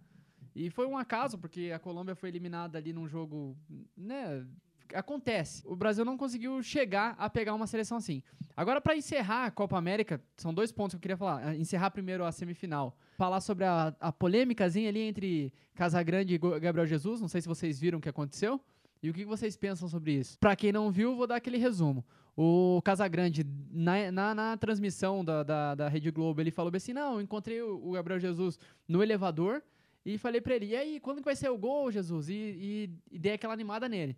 [0.55, 3.55] E foi um acaso, porque a Colômbia foi eliminada ali num jogo,
[3.95, 4.45] né?
[4.93, 5.63] Acontece.
[5.65, 8.23] O Brasil não conseguiu chegar a pegar uma seleção assim.
[8.55, 11.55] Agora, para encerrar a Copa América, são dois pontos que eu queria falar.
[11.55, 12.97] Encerrar primeiro a semifinal.
[13.17, 17.21] Falar sobre a, a polêmicazinha ali entre Casagrande e Gabriel Jesus.
[17.21, 18.59] Não sei se vocês viram o que aconteceu.
[19.01, 20.37] E o que vocês pensam sobre isso?
[20.39, 22.03] Pra quem não viu, vou dar aquele resumo.
[22.35, 27.15] O Casagrande, na, na, na transmissão da, da, da Rede Globo, ele falou assim: não,
[27.15, 29.63] eu encontrei o, o Gabriel Jesus no elevador
[30.05, 32.29] e falei pra ele: e aí, quando que vai ser o gol, Jesus?
[32.29, 34.15] E, e, e dei aquela animada nele.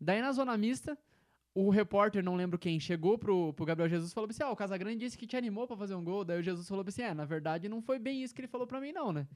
[0.00, 0.96] Daí na zona mista,
[1.54, 4.56] o repórter, não lembro quem, chegou pro, pro Gabriel Jesus e falou assim: ah, o
[4.56, 6.24] Casagrande disse que te animou pra fazer um gol.
[6.24, 8.66] Daí o Jesus falou assim: é, na verdade não foi bem isso que ele falou
[8.66, 9.26] pra mim, não, né?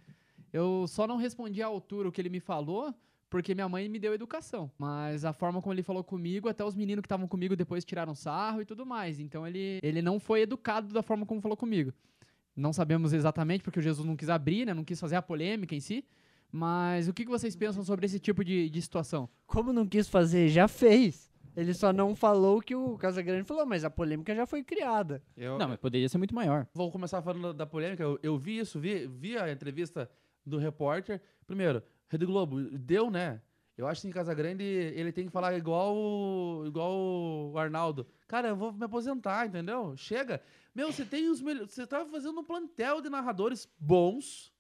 [0.53, 2.95] Eu só não respondi à altura o que ele me falou,
[3.29, 4.71] porque minha mãe me deu educação.
[4.79, 8.15] Mas a forma como ele falou comigo, até os meninos que estavam comigo depois tiraram
[8.15, 9.19] sarro e tudo mais.
[9.19, 11.93] Então ele, ele não foi educado da forma como falou comigo.
[12.57, 14.73] Não sabemos exatamente, porque o Jesus não quis abrir, né?
[14.73, 16.05] Não quis fazer a polêmica em si.
[16.57, 19.29] Mas o que que vocês pensam sobre esse tipo de, de situação?
[19.45, 21.29] Como não quis fazer, já fez.
[21.57, 25.21] Ele só não falou o que o Casagrande falou, mas a polêmica já foi criada.
[25.37, 26.65] Eu, Não, mas poderia ser muito maior.
[26.73, 28.05] Vou começar falando da polêmica.
[28.05, 30.09] Eu, eu vi isso, vi, vi a entrevista
[30.47, 31.21] do repórter.
[31.45, 33.41] Primeiro, Rede Globo, deu, né?
[33.77, 36.93] Eu acho que em Casagrande ele tem que falar igual, o- igual
[37.53, 38.07] o Arnaldo.
[38.29, 39.97] Cara, eu vou me aposentar, entendeu?
[39.97, 40.41] Chega.
[40.73, 41.73] Meu, você tem os melhores.
[41.73, 44.53] Você tá fazendo um plantel de narradores bons,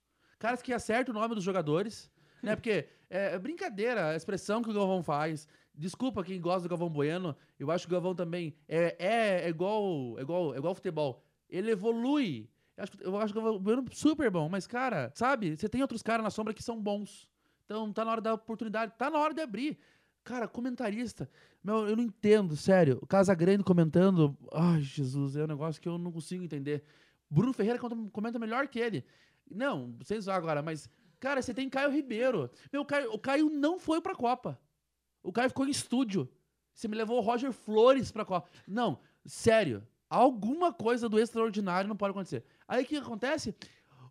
[0.44, 2.11] caras que acertam o nome dos jogadores,
[2.42, 2.54] né?
[2.54, 5.48] Porque é, é brincadeira a expressão que o Galvão faz.
[5.74, 7.35] Desculpa quem gosta do Galvão Bueno.
[7.59, 11.24] Eu acho que o Galvão também é, é, é igual, é igual, é igual futebol.
[11.48, 12.50] Ele evolui.
[12.76, 15.57] Eu acho, eu acho que o Galvão Bueno é super bom, mas, cara, sabe?
[15.57, 17.26] Você tem outros caras na sombra que são bons.
[17.64, 19.78] Então tá na hora da oportunidade, tá na hora de abrir.
[20.22, 21.28] Cara, comentarista.
[21.62, 22.98] Meu, eu não entendo, sério.
[23.00, 24.37] O Casa Grande comentando.
[24.52, 26.85] Ai, Jesus, é um negócio que eu não consigo entender.
[27.30, 27.78] Bruno Ferreira
[28.12, 29.04] comenta melhor que ele.
[29.50, 30.88] Não, vocês vão agora, mas.
[31.20, 32.50] Cara, você tem Caio Ribeiro.
[32.72, 34.61] Meu, Caio, o Caio não foi pra Copa.
[35.22, 36.28] O Caio ficou em estúdio.
[36.74, 38.48] Você me levou o Roger Flores pra Copa.
[38.66, 39.87] Não, sério.
[40.11, 42.44] Alguma coisa do extraordinário não pode acontecer.
[42.68, 43.54] Aí o que acontece?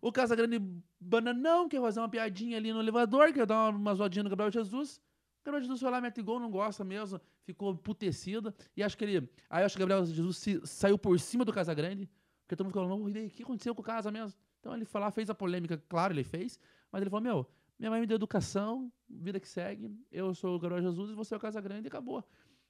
[0.00, 0.60] O Casagrande
[0.98, 4.96] bananão quer fazer uma piadinha ali no elevador, quer dar uma, zoadinha no Gabriel Jesus.
[4.96, 8.52] O Gabriel Jesus foi lá, mete gol, não gosta mesmo, ficou putecido.
[8.76, 9.30] E acho que ele.
[9.48, 12.10] Aí acho que o Gabriel Jesus se- saiu por cima do Casagrande.
[12.42, 14.38] Porque todo mundo ficou falando, "Ô, e daí, o que aconteceu com o Casa mesmo?
[14.64, 16.58] Então ele foi lá, fez a polêmica, claro, ele fez.
[16.90, 17.46] Mas ele falou, meu,
[17.78, 19.94] minha mãe me deu educação, vida que segue.
[20.10, 22.24] Eu sou o Gabriel Jesus e você é o Casagrande e acabou.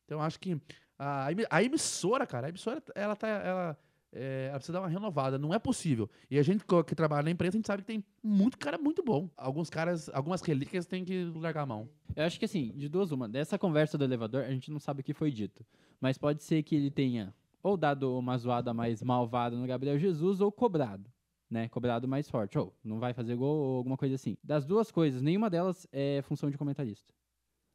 [0.04, 0.60] Então acho que
[0.98, 3.28] a, a emissora, cara, a emissora, ela tá.
[3.28, 3.78] Ela,
[4.12, 5.38] é, ela precisa dar uma renovada.
[5.38, 6.10] Não é possível.
[6.28, 9.00] E a gente que trabalha na imprensa, a gente sabe que tem muito cara muito
[9.00, 9.30] bom.
[9.36, 11.88] Alguns caras, algumas relíquias tem que largar a mão.
[12.16, 15.00] Eu acho que assim, de duas uma, dessa conversa do elevador, a gente não sabe
[15.00, 15.64] o que foi dito.
[16.00, 20.40] Mas pode ser que ele tenha ou dado uma zoada mais malvada no Gabriel Jesus
[20.40, 21.10] ou cobrado,
[21.54, 21.68] né?
[21.68, 22.58] Cobrado mais forte.
[22.58, 24.36] Ou não vai fazer gol ou alguma coisa assim.
[24.42, 27.14] Das duas coisas, nenhuma delas é função de comentarista.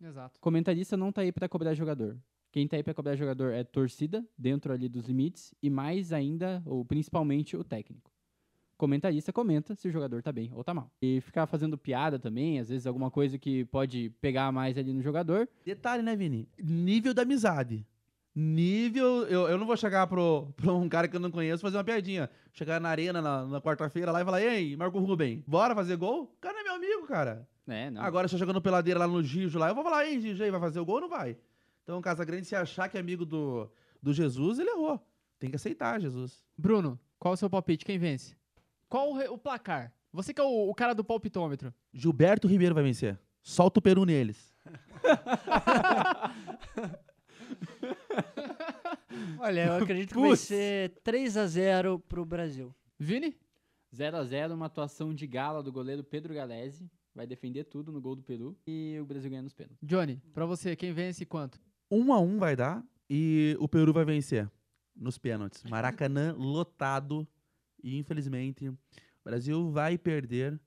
[0.02, 0.40] Exato.
[0.40, 2.20] Comentarista não tá aí pra cobrar jogador.
[2.52, 6.62] Quem tá aí pra cobrar jogador é torcida, dentro ali dos limites, e mais ainda,
[6.66, 8.12] ou principalmente, o técnico.
[8.76, 10.92] Comentarista comenta se o jogador tá bem ou tá mal.
[11.02, 15.02] E ficar fazendo piada também, às vezes alguma coisa que pode pegar mais ali no
[15.02, 16.50] jogador, Detalhe, né, Vini?
[16.58, 17.86] Nível da amizade.
[18.40, 19.28] Nível.
[19.28, 21.84] Eu, eu não vou chegar pro, pro um cara que eu não conheço fazer uma
[21.84, 22.30] piadinha.
[22.54, 26.24] Chegar na arena na, na quarta-feira lá e falar: Ei, Marco Ruben, bora fazer gol?
[26.24, 27.48] O cara é meu amigo, cara.
[27.68, 27.92] né?
[27.92, 28.02] Não.
[28.02, 30.50] Agora, se eu jogando peladeira lá no Gijo lá, eu vou falar: Ei, Gijo, aí,
[30.50, 31.38] vai fazer o gol ou não vai?
[31.84, 33.70] Então, o Casagrande, se achar que é amigo do,
[34.02, 35.00] do Jesus, ele errou.
[35.38, 36.44] Tem que aceitar, Jesus.
[36.58, 37.84] Bruno, qual o seu palpite?
[37.84, 38.36] Quem vence?
[38.88, 39.92] Qual o, o placar?
[40.14, 41.74] Você que é o, o cara do palpitômetro.
[41.94, 43.20] Gilberto Ribeiro vai vencer.
[43.42, 44.54] Solta o peru neles.
[49.40, 52.74] Olha, eu acredito que vai ser 3 a 0 pro Brasil.
[52.98, 53.36] Vini?
[53.96, 56.90] 0 a 0 uma atuação de gala do goleiro Pedro Galese.
[57.14, 58.58] Vai defender tudo no gol do Peru.
[58.68, 59.80] E o Brasil ganha nos pênaltis.
[59.82, 61.60] Johnny, pra você, quem vence e quanto?
[61.90, 64.50] Um a um vai dar e o Peru vai vencer
[64.96, 65.64] nos pênaltis.
[65.64, 67.28] Maracanã lotado
[67.84, 68.78] e infelizmente o
[69.24, 70.60] Brasil vai perder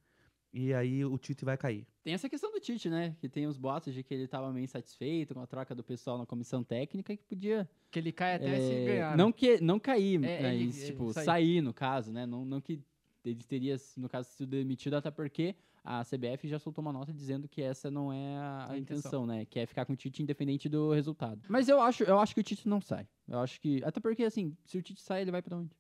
[0.53, 1.87] e aí o Tite vai cair.
[2.05, 3.17] Tem essa questão do Tite, né?
[3.21, 6.19] Que tem os boatos de que ele tava meio insatisfeito com a troca do pessoal
[6.19, 7.69] na comissão técnica e que podia.
[7.91, 9.11] Que ele cai até se é, ganhar.
[9.13, 9.17] né?
[9.17, 11.25] não, que, não cair, É, mas, ele- tipo, ele sair.
[11.25, 11.61] sair.
[11.63, 12.27] no caso, né?
[12.27, 12.81] Não, não que
[13.25, 17.49] ele teria, no caso, sido demitido, até porque a CBF já soltou uma nota dizendo
[17.49, 18.83] que essa não é a, A intenção.
[19.23, 19.45] intenção, né?
[19.45, 21.41] Que é ficar com o Tite independente do resultado.
[21.49, 23.09] Mas eu acho, eu acho que o Tite não sai.
[23.29, 23.83] Eu acho que.
[23.85, 25.71] Até porque, assim, se o Tite sai, ele vai pra onde?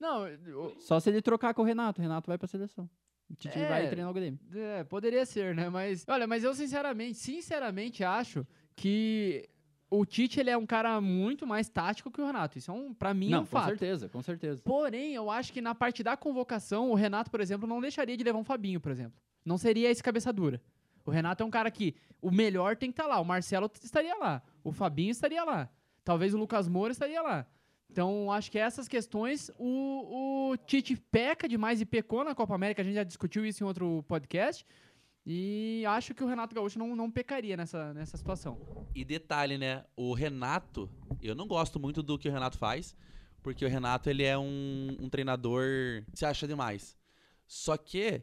[0.00, 2.00] Não, eu- Só se ele trocar com o Renato.
[2.00, 2.88] O Renato vai pra seleção.
[3.28, 3.68] O Tite É.
[3.68, 4.38] vai treinar o Grêmio.
[4.54, 5.68] É, poderia ser, né?
[5.68, 9.48] Mas, olha, mas eu sinceramente, sinceramente acho que
[9.90, 12.58] o Tite ele é um cara muito mais tático que o Renato.
[12.58, 13.66] Isso é um, para mim é não, um com fato.
[13.68, 14.62] certeza, com certeza.
[14.62, 18.22] Porém, eu acho que na parte da convocação, o Renato, por exemplo, não deixaria de
[18.24, 19.18] levar um Fabinho, por exemplo.
[19.44, 20.60] Não seria esse cabeça dura.
[21.04, 23.20] O Renato é um cara que o melhor tem que estar lá.
[23.20, 24.42] O Marcelo estaria lá.
[24.64, 25.68] O Fabinho estaria lá.
[26.04, 27.46] Talvez o Lucas Moura estaria lá.
[27.90, 32.82] Então, acho que essas questões, o, o Tite peca demais e pecou na Copa América.
[32.82, 34.66] A gente já discutiu isso em outro podcast.
[35.24, 38.86] E acho que o Renato Gaúcho não, não pecaria nessa, nessa situação.
[38.94, 39.84] E detalhe, né?
[39.96, 40.88] O Renato,
[41.20, 42.94] eu não gosto muito do que o Renato faz,
[43.42, 45.64] porque o Renato ele é um, um treinador
[46.12, 46.96] que se acha demais.
[47.44, 48.22] Só que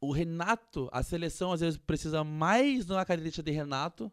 [0.00, 4.10] o Renato, a seleção às vezes precisa mais de uma característica de Renato,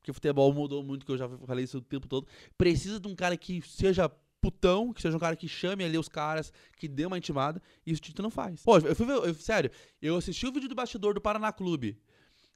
[0.00, 2.26] porque o futebol mudou muito, que eu já falei isso o tempo todo.
[2.58, 4.08] Precisa de um cara que seja
[4.40, 7.92] putão, que seja um cara que chame ali os caras, que dê uma intimada, e
[7.92, 8.62] isso o Tite não faz.
[8.62, 12.00] Pô, eu fui ver, eu- sério, eu assisti o vídeo do bastidor do Paraná Clube,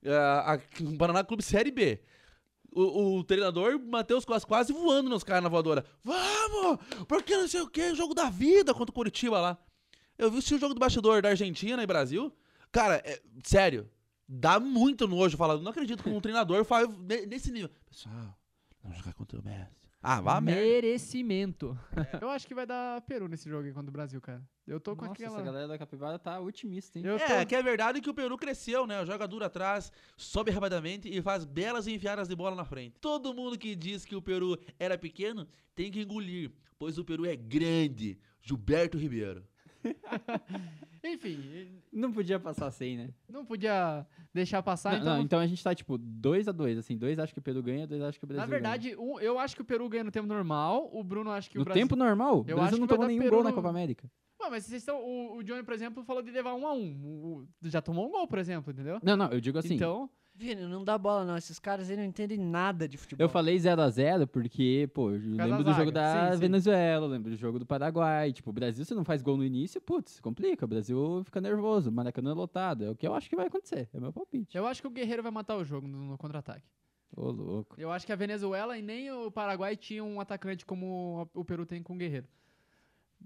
[0.07, 2.01] ah, a- Paraná Clube Série B.
[2.77, 5.85] O, o treinador, Matheus quase, quase voando nos caras na voadora.
[6.03, 6.79] Vamos!
[7.07, 9.59] Porque não sei o que, jogo da vida contra o Curitiba lá.
[10.19, 12.35] Eu vi o jogo do bastidor da Argentina e Brasil.
[12.73, 13.89] Cara, é- sério,
[14.29, 15.59] dá muito nojo falar.
[15.59, 17.71] Não acredito que um treinador faz ne- nesse nível.
[17.89, 18.37] Pessoal,
[18.83, 19.85] vamos jogar contra o Messi.
[20.07, 20.61] Ah, vá merda.
[20.61, 21.79] Merecimento.
[22.21, 24.47] Eu acho que vai dar Peru nesse jogo aí contra o Brasil, cara.
[24.67, 25.37] Eu tô com Nossa, aquela...
[25.37, 27.07] essa galera da Capivara tá otimista, hein?
[27.07, 27.25] Eu tô...
[27.25, 29.05] É, que é verdade que o Peru cresceu, né?
[29.07, 32.99] Joga duro atrás, sobe rapidamente e faz belas enfiadas de bola na frente.
[33.01, 37.25] Todo mundo que diz que o Peru era pequeno tem que engolir, pois o Peru
[37.25, 38.19] é grande.
[38.43, 39.43] Gilberto Ribeiro.
[41.05, 43.11] Enfim, Não podia passar sem, né?
[43.29, 45.15] não podia deixar passar, não, então...
[45.17, 46.97] não, então a gente tá, tipo, 2 a 2 assim.
[46.97, 49.39] Dois acho que o Peru ganha, dois acho que o Brasil Na verdade, um- eu
[49.39, 51.61] acho que o Peru ganha no tempo normal, o Bruno acha que ganha.
[51.61, 51.83] o No Brasil...
[51.83, 54.11] tempo normal, o Eu Brasil acho não tomou nenhum Peru gol na no- Copa América.
[54.41, 54.99] Ué, mas vocês estão...
[55.03, 56.91] O, o Johnny, por exemplo, falou de levar um a um.
[57.05, 58.99] O- já tomou um gol, por exemplo, entendeu?
[59.03, 59.75] Não, não, eu digo assim.
[59.75, 61.37] Então, Vini, não dá bola não.
[61.37, 63.25] Esses caras aí não entendem nada de futebol.
[63.25, 66.41] Eu falei 0x0 porque, pô, eu lembro do jogo da sim, sim.
[66.41, 68.33] Venezuela, lembro do jogo do Paraguai.
[68.33, 70.65] Tipo, o Brasil, se não faz gol no início, putz, complica.
[70.65, 72.85] O Brasil fica nervoso, o Maracanã é lotado.
[72.85, 73.89] É o que eu acho que vai acontecer.
[73.95, 74.57] É meu palpite.
[74.57, 76.67] eu acho que o Guerreiro vai matar o jogo no, no contra-ataque.
[77.17, 77.77] Ô, louco.
[77.79, 81.65] Eu acho que a Venezuela e nem o Paraguai tinham um atacante como o Peru
[81.65, 82.27] tem com o Guerreiro.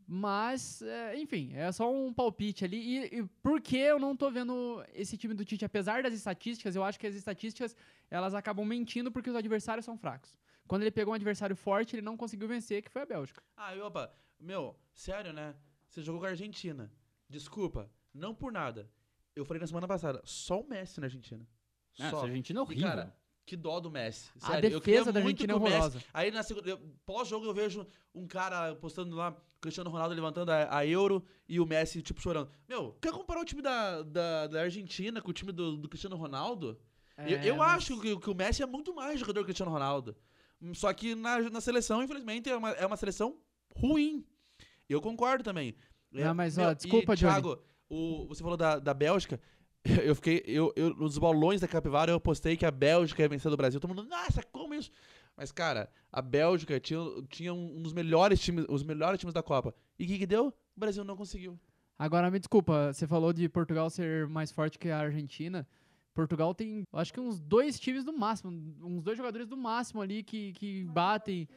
[0.07, 2.77] Mas, é, enfim, é só um palpite ali.
[2.77, 5.65] E, e por que eu não tô vendo esse time do Tite?
[5.65, 7.77] Apesar das estatísticas, eu acho que as estatísticas
[8.11, 10.39] elas acabam mentindo porque os adversários são fracos.
[10.67, 13.43] Quando ele pegou um adversário forte, ele não conseguiu vencer, que foi a Bélgica.
[13.57, 15.55] Ah, e opa, meu, sério, né?
[15.89, 16.91] Você jogou com a Argentina.
[17.29, 18.91] Desculpa, não por nada.
[19.35, 21.47] Eu falei na semana passada, só o Messi na Argentina.
[21.99, 22.21] Nossa, Só.
[22.21, 22.89] a Argentina é E, horrível.
[22.89, 23.17] cara,
[23.49, 24.29] que dó do Messi.
[24.43, 26.03] A Sério, eu queria defesa da muito Argentina é horrorosa.
[26.13, 30.77] Aí na segunda, eu- pós-jogo eu vejo um cara postando lá, Cristiano Ronaldo levantando a,
[30.79, 32.51] a Euro e o Messi, tipo, chorando.
[32.69, 36.17] Meu, quer comparar o time da, da, da Argentina com o time do, do Cristiano
[36.17, 36.79] Ronaldo?
[37.19, 39.47] eu eu É, mas- acho que, que o Messi é muito mais jogador que o
[39.47, 40.15] Cristiano Ronaldo.
[40.61, 43.39] Hum, Só que na, na seleção, infelizmente, é uma, é uma seleção
[43.75, 44.25] ruim.
[44.89, 45.75] Eu concordo também.
[46.15, 47.33] É, Não, mas, ó, meu, e, desculpa, Johnny.
[47.33, 49.41] Thiago, o, você falou da, da Bélgica.
[50.05, 50.43] Eu fiquei.
[50.47, 53.81] Eu, eu, nos bolões da Capivara eu postei que a Bélgica ia vencer do Brasil.
[53.81, 54.91] Todo mundo, nossa, como isso?
[55.37, 59.75] Mas, cara, a Bélgica tinha, tinha um dos melhores times, os melhores times da Copa.
[59.99, 60.49] E o que, que deu?
[60.77, 61.59] O Brasil não conseguiu.
[61.99, 65.67] Agora, me desculpa, você falou de Portugal ser mais forte que a Argentina.
[66.15, 68.51] Portugal tem, acho que uns dois times do máximo,
[68.83, 71.49] uns dois jogadores do máximo ali que, que batem.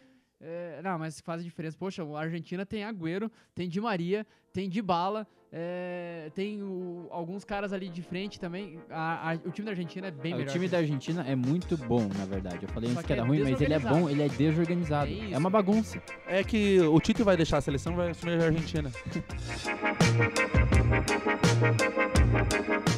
[0.44, 1.78] É, não, mas faz diferença.
[1.78, 7.72] Poxa, a Argentina tem Agüero, tem Di Maria, tem Dybala, é, tem o- alguns caras
[7.72, 8.80] ali de frente também.
[8.90, 10.52] A- a- o time da Argentina é bem Ah, o melhor.
[10.52, 12.60] time da Argentina é muito bom, na verdade.
[12.64, 14.30] Eu falei Só antes que que era é ruim, mas ele é bom, ele é
[14.30, 15.12] desorganizado.
[15.12, 16.02] É É, uma bagunça.
[16.26, 18.92] É que o Tite vai deixar a seleção vai assumir a Argentina.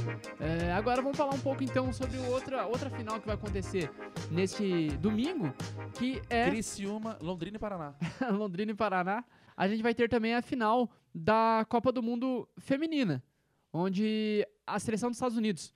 [0.74, 3.92] Agora vamos falar um pouco então sobre outra, outra final que vai acontecer
[4.32, 5.54] neste domingo,
[6.00, 7.96] que é Criciúma, Londrina e Paraná.
[8.34, 9.24] Londrina e Paraná,
[9.56, 13.24] a gente vai ter também a final da Copa do Mundo Feminina,
[13.72, 15.72] onde a seleção dos Estados Unidos,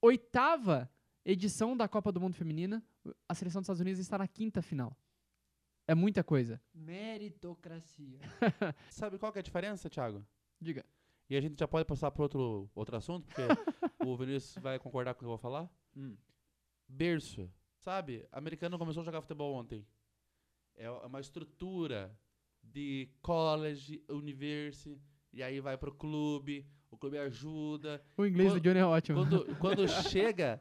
[0.00, 0.90] oitava
[1.26, 2.82] edição da Copa do Mundo Feminina,
[3.28, 4.96] a seleção dos Estados Unidos está na quinta final.
[5.86, 6.58] É muita coisa.
[6.72, 8.18] Meritocracia.
[8.88, 10.24] Sabe qual que é a diferença, Thiago?
[10.58, 10.86] Diga.
[11.32, 13.40] E a gente já pode passar para outro, outro assunto, porque
[14.06, 15.66] o Vinícius vai concordar com o que eu vou falar.
[15.96, 16.14] Hum.
[16.86, 17.50] Berço.
[17.78, 19.86] Sabe, americano começou a jogar futebol ontem.
[20.76, 22.14] É uma estrutura
[22.62, 25.00] de college, university,
[25.32, 28.04] e aí vai pro clube, o clube ajuda.
[28.14, 29.18] O inglês do Quando- Johnny é ótimo.
[29.20, 30.60] Quando, quando chega,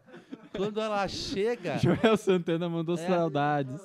[0.55, 3.07] quando ela chega, Joel Santana mandou É.
[3.10, 3.81] saudades.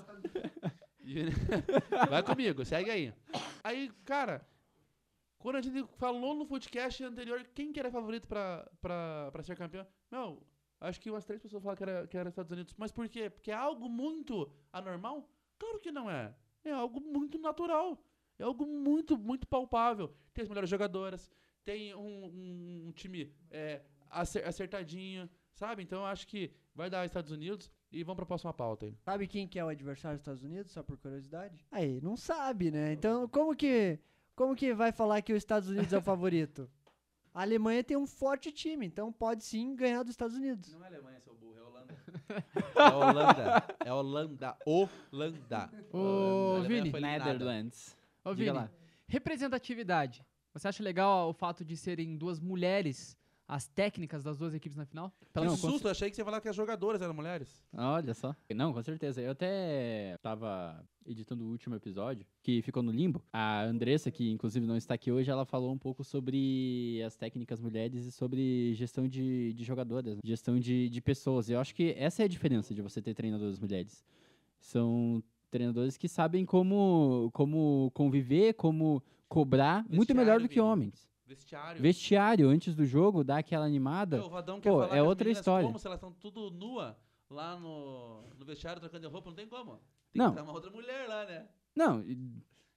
[2.08, 3.12] vai comigo, segue aí.
[3.64, 4.46] Aí, cara,
[5.46, 9.56] quando a gente falou no podcast anterior, quem que era favorito pra, pra, pra ser
[9.56, 9.86] campeão?
[10.10, 10.42] Meu,
[10.80, 12.74] acho que umas três pessoas falaram que era, que era Estados Unidos.
[12.76, 13.30] Mas por quê?
[13.30, 15.28] Porque é algo muito anormal?
[15.56, 16.34] Claro que não é.
[16.64, 17.96] É algo muito natural.
[18.40, 20.12] É algo muito, muito palpável.
[20.34, 21.30] Tem as melhores jogadoras,
[21.64, 25.82] tem um, um- um time é, acer- acertadinho, sabe?
[25.84, 28.96] Então eu acho que vai dar Estados Unidos e vamos pra próxima pauta aí.
[29.00, 31.64] Sabe quem que é o adversário dos Estados Unidos, só por curiosidade?
[31.70, 32.92] Aí, não sabe, né?
[32.92, 33.98] Então, como que,
[34.36, 36.70] como que vai falar que os Estados Unidos é o favorito?
[37.34, 40.72] A Alemanha tem um forte time, então pode sim ganhar dos Estados Unidos.
[40.72, 41.94] Não é Alemanha, seu burro, é Holanda.
[42.76, 43.64] é Holanda.
[43.84, 44.56] É Holanda.
[44.64, 45.70] Holanda.
[45.92, 47.00] Ô, Alemanha Vini.
[47.00, 47.96] Netherlands.
[48.24, 48.70] Ô, Vini, lá.
[49.06, 50.24] representatividade.
[50.52, 53.16] Você acha legal o fato de serem duas mulheres,
[53.48, 55.12] as técnicas das duas equipes na final?
[55.32, 57.62] Pelo Não, susto, eu achei que você ia falar que as jogadoras eram mulheres.
[57.72, 58.34] Olha só.
[58.54, 59.20] Não, com certeza.
[59.20, 63.22] Eu até tava editando o último episódio, que ficou no limbo.
[63.32, 67.60] A Andressa, que inclusive não está aqui hoje, ela falou um pouco sobre as técnicas
[67.60, 71.48] mulheres e sobre gestão de, de jogadoras, gestão de, de pessoas.
[71.48, 74.04] Eu acho que essa é a diferença de você ter treinadoras mulheres.
[74.58, 81.08] São treinadores que sabem como, como conviver, como cobrar, muito melhor do que homens.
[81.26, 81.82] Vestiário.
[81.82, 84.16] Vestiário, antes do jogo, dá aquela animada.
[84.18, 85.66] Meu, o Vadão quer Pô, falar é que outra história.
[85.66, 86.96] Como se elas estão tudo nua
[87.28, 89.72] lá no, no vestiário trocando de roupa, não tem como.
[90.12, 90.30] Tem Não.
[90.30, 91.46] que ter uma outra mulher lá, né?
[91.74, 92.02] Não,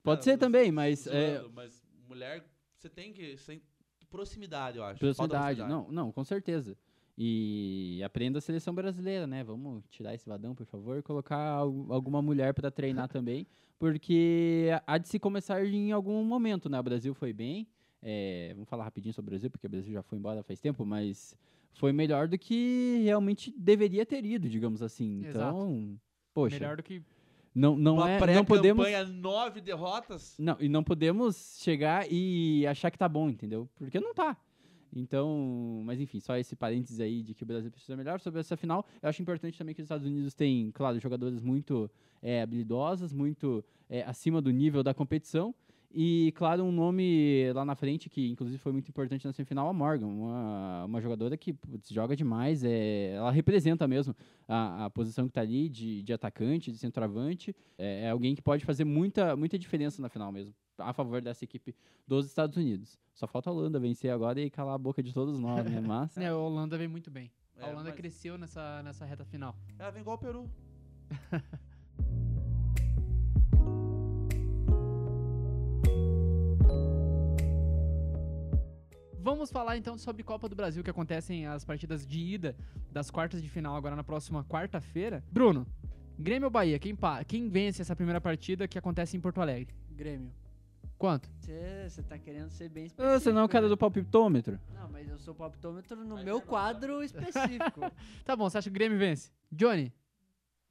[0.02, 1.06] pode Não, ser também, mas...
[1.08, 2.44] é, mas mulher,
[2.76, 3.36] você tem que...
[3.46, 3.62] Tem
[4.10, 5.00] proximidade, eu acho.
[5.00, 5.60] Proximidade.
[5.62, 6.76] Não, não, com certeza.
[7.16, 9.44] E aprenda a seleção brasileira, né?
[9.44, 13.46] Vamos tirar esse vadão, por favor, e colocar al- alguma mulher para treinar também,
[13.78, 16.80] porque há de se começar em algum momento, né?
[16.80, 17.68] O Brasil foi bem.
[18.02, 20.86] É, vamos falar rapidinho sobre o Brasil, porque o Brasil já foi embora faz tempo,
[20.86, 21.36] mas
[21.74, 25.26] foi melhor do que realmente deveria ter ido, digamos assim.
[25.26, 25.58] Exato.
[25.58, 26.00] Então,
[26.34, 27.02] poxa, Melhor do que.
[27.54, 30.36] não, não Uma é, não podemos nove derrotas.
[30.38, 33.70] não, e não podemos chegar e achar que tá bom, entendeu?
[33.76, 34.38] Porque não tá.
[34.96, 38.58] Então, mas enfim, só esse parênteses aí de que o Brasil precisa melhor sobre essa
[38.58, 38.86] final.
[39.02, 41.90] Eu acho importante também que os Estados Unidos têm, claro, jogadoras muito
[42.22, 45.54] é, habilidosas, muito é, acima do nível da competição.
[45.92, 49.74] E, claro, um nome lá na frente, que inclusive foi muito importante na semifinal, a
[49.74, 54.16] Morgan, uma, uma jogadora que putz, joga demais, é, ela representa mesmo
[54.48, 57.56] a, a posição que está ali de, de atacante, de centroavante.
[57.76, 61.44] É, é alguém que pode fazer muita, muita diferença na final mesmo, a favor dessa
[61.44, 61.76] equipe
[62.08, 63.00] dos Estados Unidos.
[63.16, 65.82] Só falta a Holanda vencer agora e calar a boca de todos nós, né?
[65.82, 66.16] Mas.
[66.18, 67.32] É, a Holanda vem muito bem.
[67.58, 69.56] A É, Holanda mas- cresceu nessa, nessa reta final.
[69.78, 70.50] Ela vem igual o Peru.
[79.22, 82.56] Vamos falar então sobre Copa do Brasil, que acontecem as partidas de ida
[82.92, 85.24] das quartas de final agora na próxima quarta-feira.
[85.32, 85.68] Bruno,
[86.18, 86.80] Grêmio ou Bahia?
[86.80, 89.74] Quem, pa- quem vence essa primeira partida que acontece em Porto Alegre?
[89.92, 90.32] Grêmio.
[90.98, 91.30] Quanto?
[91.42, 93.16] Você tá querendo ser bem específico.
[93.16, 93.70] Ah, Você não é o cara né?
[93.70, 94.60] do palpitômetro?
[94.74, 97.82] Não, mas eu sou palpitômetro no meu quadro específico.
[98.26, 99.32] Tá bom, você acha que o Grêmio vence?
[99.52, 99.88] Johnny,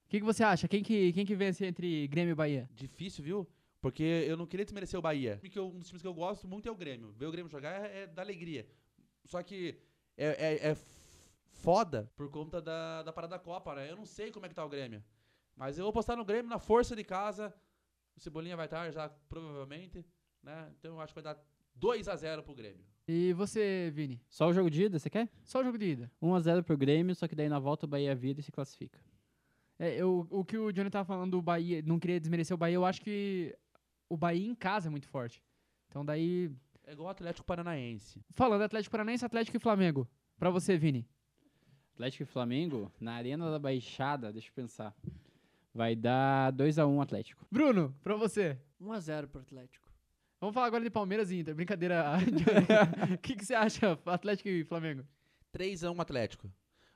[0.07, 0.67] o que, que você acha?
[0.69, 2.69] Quem que, quem que vence entre Grêmio e Bahia?
[2.75, 3.49] Difícil, viu?
[3.81, 5.39] Porque eu não queria desmerecer o Bahia.
[5.41, 7.13] Porque um dos times que eu gosto muito é o Grêmio.
[7.13, 8.69] Ver o Grêmio jogar é, é da alegria.
[9.25, 9.81] Só que
[10.17, 10.75] é, é, é
[11.51, 13.91] foda por conta da, da parada da Copa, né?
[13.91, 15.03] Eu não sei como é que tá o Grêmio.
[15.57, 17.55] Mas eu vou postar no Grêmio na força de casa.
[18.17, 20.05] O Cebolinha vai estar já, provavelmente.
[20.43, 20.73] Né?
[20.79, 21.41] Então eu acho que vai dar
[21.75, 22.85] 2 a 0 pro Grêmio.
[23.07, 24.21] E você, Vini?
[24.29, 25.31] Só o jogo de ida, você quer?
[25.43, 26.13] Só o jogo de ida.
[26.23, 29.01] 1x0 pro Grêmio, só que daí na volta o Bahia vira e se classifica.
[29.79, 32.75] É, eu, o que o Johnny tava falando do Bahia, não queria desmerecer o Bahia,
[32.75, 33.57] eu acho que
[34.09, 35.43] o Bahia em casa é muito forte.
[35.89, 36.51] Então daí,
[36.87, 38.21] É igual o Atlético Paranaense.
[38.33, 40.09] falando Atlético Paranaense, Atlético e Flamengo.
[40.39, 41.07] Pra você, Vini.
[41.95, 44.95] Atlético e Flamengo, na Arena da Baixada, deixa eu pensar.
[45.75, 47.47] Vai dar 2x1 Atlético.
[47.51, 48.59] Bruno, pra você.
[48.81, 49.87] 1x0 pro Atlético.
[50.41, 51.55] Vamos falar agora de Palmeiras e Inter.
[51.55, 52.05] Brincadeira.
[53.15, 55.05] O que, que você acha, Atlético e Flamengo?
[55.51, 56.47] 3 a 1 Atlético.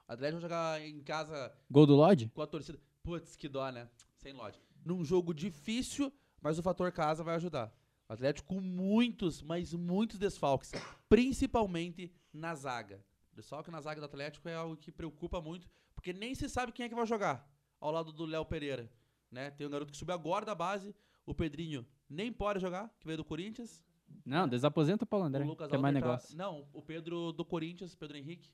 [0.08, 2.28] O Atlético vai jogar em casa Gol do Lodge?
[2.32, 2.78] com a torcida.
[3.02, 3.88] Putz, que dó, né?
[4.18, 4.64] Sem lógica.
[4.84, 6.12] Num jogo difícil,
[6.42, 7.72] mas o fator casa vai ajudar.
[8.08, 10.72] O Atlético com muitos, mas muitos desfalques.
[11.08, 13.02] Principalmente na zaga.
[13.32, 16.72] O desfalque na zaga do Atlético é algo que preocupa muito, porque nem se sabe
[16.72, 17.48] quem é que vai jogar
[17.80, 18.90] ao lado do Léo Pereira.
[19.30, 19.50] Né?
[19.50, 23.16] Tem um garoto que subiu agora da base, o Pedrinho nem pode jogar, que veio
[23.16, 23.82] do Corinthians.
[24.26, 26.36] Não, desaposenta o Paulo O André, Lucas que é mais tá- negócio.
[26.36, 28.50] Não, o Pedro do Corinthians, Pedro Henrique,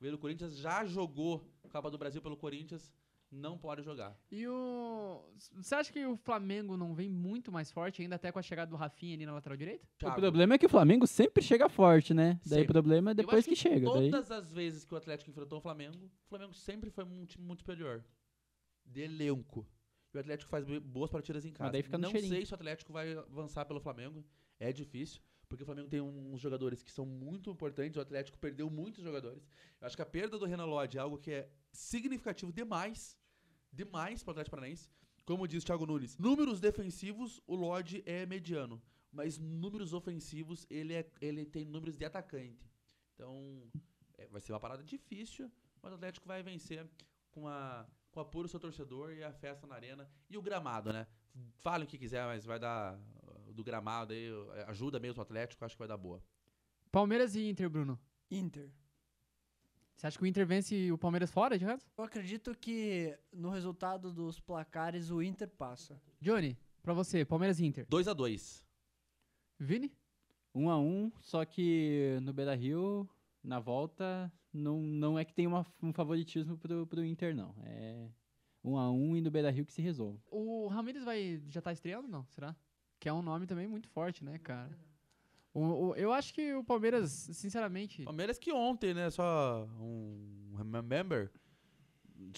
[0.00, 2.90] veio do Corinthians, já jogou Copa do Brasil pelo Corinthians.
[3.30, 4.16] Não pode jogar.
[4.30, 5.24] E o.
[5.54, 8.70] Você acha que o Flamengo não vem muito mais forte, ainda até com a chegada
[8.70, 9.86] do Rafinha ali na lateral direita?
[10.04, 12.40] O problema é que o Flamengo sempre chega forte, né?
[12.46, 12.72] Daí o Sempre.
[12.72, 13.90] problema é eu depois acho que, chega.
[13.92, 14.10] Daí...
[14.10, 17.44] Todas as vezes que o Atlético enfrentou o Flamengo, o Flamengo sempre foi um time
[17.44, 18.04] muito superior.
[18.84, 19.66] De elenco.
[20.14, 21.72] E o Atlético faz bo- boas partidas em casa.
[21.72, 22.32] daí fica no Não cheirinho.
[22.32, 24.24] sei se o Atlético vai avançar pelo Flamengo.
[24.58, 25.20] É difícil.
[25.48, 27.96] Porque o Flamengo tem uns jogadores que são muito importantes.
[27.96, 29.48] O Atlético perdeu muitos jogadores.
[29.80, 33.16] Eu acho que a perda do Renan Lodge é algo que é significativo demais.
[33.72, 34.90] Demais para o Atlético Paranaense.
[35.24, 38.82] Como diz o Thiago Nunes, números defensivos, o Lodge é mediano.
[39.12, 42.70] Mas números ofensivos, ele, é, ele tem números de atacante.
[43.14, 43.62] Então,
[44.18, 45.50] é, vai ser uma parada difícil,
[45.82, 46.88] mas o Atlético vai vencer
[47.30, 47.86] com a
[48.16, 51.06] com apuro seu torcedor e a festa na arena e o gramado, né?
[51.56, 52.98] Falem o que quiser, mas vai dar
[53.56, 56.22] do gramado aí, uh, ajuda mesmo o Atlético, acho que vai dar boa.
[56.92, 57.98] Palmeiras e Inter, Bruno.
[58.30, 58.70] Inter.
[59.96, 61.90] Você acha que o Inter vence o Palmeiras fora, de resto?
[61.96, 66.00] Eu acredito que no resultado dos placares o Inter passa.
[66.20, 67.86] Johnny, pra você, Palmeiras e Inter.
[67.88, 68.66] 2 a 2
[69.58, 69.90] Vini?
[70.54, 73.08] Um a um, só que no Beira Rio,
[73.42, 77.54] na volta, não, não é que tem uma- um favoritismo pro, pro Inter, não.
[77.62, 78.08] É
[78.62, 80.18] um a um e no Beira Rio que se resolve.
[80.30, 82.26] O Ramires vai já tá estreando, não?
[82.26, 82.54] Será?
[83.06, 84.76] Que é um nome também muito forte, né, cara?
[85.54, 88.02] O- o- eu acho que o Palmeiras, sinceramente.
[88.02, 91.30] Palmeiras que ontem, né, só um remember,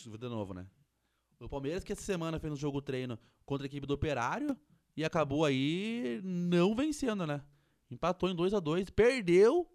[0.07, 0.67] eu de novo, né?
[1.41, 4.55] O Palmeiras que essa semana fez um jogo treino contra a equipe do Operário
[4.95, 7.43] e acabou aí não vencendo, né?
[7.91, 9.67] Empatou em 2 a 2 perdeu,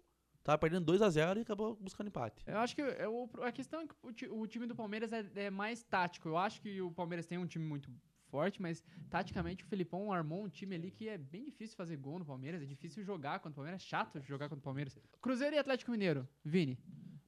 [0.44, 2.44] tava perdendo 2 a 0 e acabou buscando empate.
[2.46, 5.26] Eu acho que é o- a questão é que o, o time do Palmeiras é,
[5.34, 6.28] é mais tático.
[6.28, 7.90] Eu acho que o Palmeiras tem um time muito
[8.34, 12.18] forte, mas taticamente o Felipão armou um time ali que é bem difícil fazer gol
[12.18, 14.98] no Palmeiras, é difícil jogar contra o Palmeiras, é chato jogar contra o Palmeiras.
[15.22, 16.26] Cruzeiro e Atlético Mineiro.
[16.44, 16.76] Vini.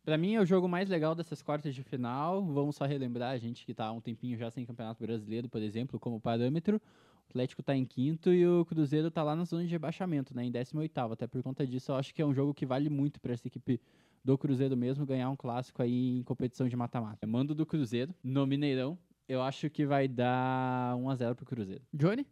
[0.05, 2.45] Pra mim é o jogo mais legal dessas quartas de final.
[2.45, 5.63] Vamos só relembrar a gente que tá há um tempinho já sem Campeonato Brasileiro, por
[5.63, 6.77] exemplo, como parâmetro.
[6.77, 10.45] O Atlético tá em quinto e o Cruzeiro tá lá na zona de rebaixamento, né,
[10.45, 11.13] em 18º.
[11.13, 13.47] Até por conta disso, eu acho que é um jogo que vale muito pra essa
[13.47, 13.81] equipe
[14.25, 17.25] do Cruzeiro mesmo ganhar um clássico aí em competição de mata-mata.
[17.29, 18.99] Mando do Cruzeiro no Mineirão.
[19.29, 21.85] Eu acho que vai dar 1 a 0 pro Cruzeiro.
[21.93, 22.27] Johnny?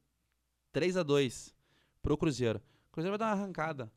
[0.72, 1.54] 3 a 2
[2.00, 2.60] pro Cruzeiro.
[2.88, 3.90] O Cruzeiro vai dar uma arrancada.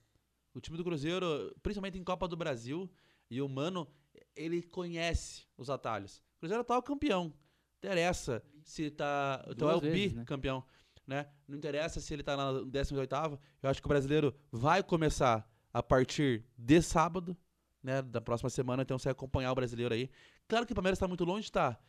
[0.54, 2.89] O time do Cruzeiro, principalmente em Copa do Brasil,
[3.30, 3.88] e o Mano,
[4.36, 6.18] ele conhece os atalhos.
[6.38, 7.34] O Cruzeiro é o atual campeão.
[7.78, 9.45] Interessa se tá.
[9.50, 10.22] Então é o vezes, né?
[10.22, 10.64] bicampeão.
[11.06, 11.28] Né?
[11.48, 13.16] Não interessa se ele tá na 18.
[13.62, 17.38] Eu acho que o brasileiro vai começar a partir de sábado,
[17.82, 18.02] né?
[18.02, 18.82] Da próxima semana.
[18.82, 20.10] Então você vai acompanhar o brasileiro aí.
[20.48, 21.80] Claro que o Palmeiras tá muito longe, tá?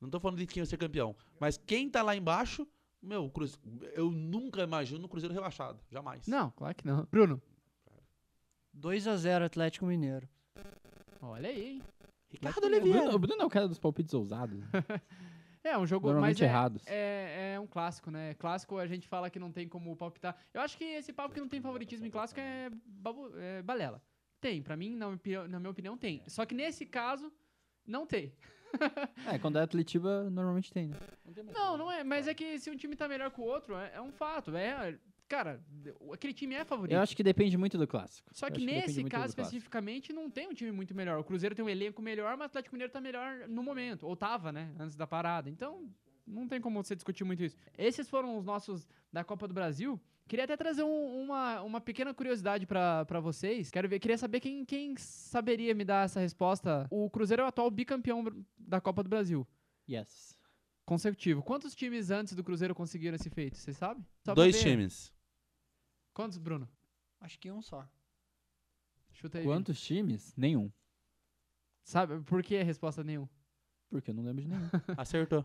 [0.00, 1.16] Não tô falando de quem vai ser campeão.
[1.40, 2.66] Mas quem tá lá embaixo,
[3.02, 3.58] meu, o Cruze-
[3.94, 5.80] eu nunca imagino o Cruzeiro rebaixado.
[5.90, 6.26] Jamais.
[6.26, 7.06] Não, claro que não.
[7.10, 7.40] Bruno.
[8.72, 10.28] 2 a 0 Atlético Mineiro.
[11.20, 11.82] Olha aí, hein?
[12.28, 12.98] Ricardo O Oliveira.
[13.00, 14.60] Bruno, o Bruno é o cara dos palpites ousados.
[15.64, 16.82] É, um jogo Normalmente mas é, errados.
[16.86, 18.34] É, é um clássico, né?
[18.34, 20.36] Clássico a gente fala que não tem como palpitar.
[20.54, 24.00] Eu acho que esse papo que não tem favoritismo em clássico é, babu- é balela.
[24.40, 26.22] Tem, pra mim, na, minha opinião- na minha opinião, tem.
[26.28, 27.32] Só que nesse caso,
[27.84, 28.32] não tem.
[29.26, 30.96] É, quando é Atletiba, normalmente tem, né?
[31.52, 32.04] Não, não é.
[32.04, 34.54] Mas é que se um time tá melhor que o outro, é, é um fato.
[34.54, 34.96] É,
[35.28, 35.60] cara,
[36.12, 36.94] aquele time é favorito.
[36.94, 38.28] Eu acho que depende muito do clássico.
[38.32, 41.18] Só que depende nesse caso especificamente não tem um time muito melhor.
[41.18, 44.06] O Cruzeiro tem um elenco melhor, mas o Atlético Mineiro tá melhor no momento.
[44.06, 44.72] Ou tava, né?
[44.78, 45.50] Antes da parada.
[45.50, 45.88] Então,
[46.26, 47.56] não tem como você discutir muito isso.
[47.78, 50.00] Esses foram os nossos da Copa do Brasil.
[50.28, 53.70] Queria até trazer um- uma, uma pequena curiosidade pra pra vocês.
[53.70, 56.86] Quero ver, queria saber quem, quem saberia me dar essa resposta.
[56.90, 58.24] O Cruzeiro é o atual bicampeão
[58.58, 59.46] da Copa do Brasil.
[59.88, 60.36] Yes.
[60.84, 61.42] Consecutivo.
[61.42, 63.56] Quantos times antes do Cruzeiro conseguiram esse feito?
[63.56, 64.04] Você sabe?
[64.24, 64.62] Só Dois ver.
[64.70, 65.12] times.
[66.12, 66.68] Quantos, Bruno?
[67.20, 67.88] Acho que um só.
[69.12, 69.44] Chuta aí.
[69.44, 69.54] Vini.
[69.54, 70.34] Quantos times?
[70.36, 70.70] Nenhum.
[71.84, 73.28] Sabe por que a resposta nenhum?
[73.88, 74.60] Porque eu não lembro de nenhum.
[74.98, 75.44] Acertou.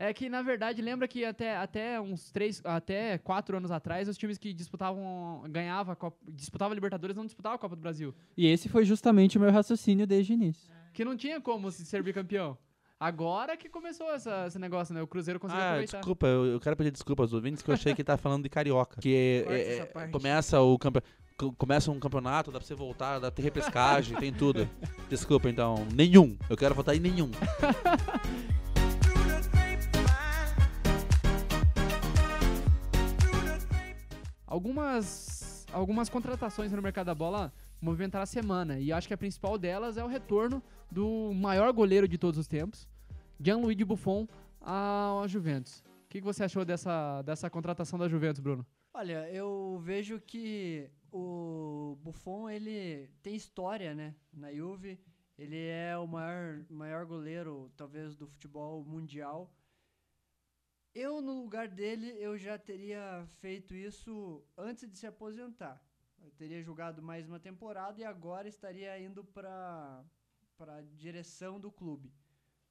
[0.00, 4.16] É que, na verdade, lembra que até, até uns três, até quatro anos atrás, os
[4.16, 8.14] times que disputavam, ganhavam a Copa, disputavam a Libertadores não disputavam a Copa do Brasil.
[8.36, 10.70] e esse foi justamente o meu raciocínio desde o início.
[10.94, 12.56] Que não tinha como se ser bicampeão.
[13.00, 15.02] Agora que começou essa, esse negócio, né?
[15.02, 15.98] O Cruzeiro conseguiu Ah, aproveitar.
[15.98, 18.42] desculpa, eu, eu quero pedir desculpa aos ouvintes que eu achei que ele tava falando
[18.44, 18.98] de carioca.
[19.02, 20.10] Que é, essa é, parte.
[20.12, 21.00] começa o campe...
[21.36, 24.68] co- Começa um campeonato, dá pra você voltar, dá pra ter repescagem, tem tudo.
[25.10, 26.36] Desculpa, então, nenhum.
[26.50, 27.30] Eu quero votar em nenhum.
[34.48, 38.80] Algumas, algumas contratações no mercado da bola movimentaram a semana.
[38.80, 42.48] E acho que a principal delas é o retorno do maior goleiro de todos os
[42.48, 42.88] tempos,
[43.38, 44.26] Gianluigi Buffon,
[44.62, 45.84] à Juventus.
[46.06, 48.66] O que, você achou dessa, dessa contratação da Juventus, Bruno?
[48.94, 54.98] Olha, eu vejo que o Buffon, ele tem história, né, na Juve.
[55.38, 59.52] Ele é o maior, maior goleiro, talvez, do futebol mundial.
[60.94, 65.82] Eu, no lugar dele, eu já teria feito isso antes de se aposentar.
[66.20, 70.04] Eu teria jogado mais uma temporada e agora estaria indo para
[70.60, 72.12] a direção do clube.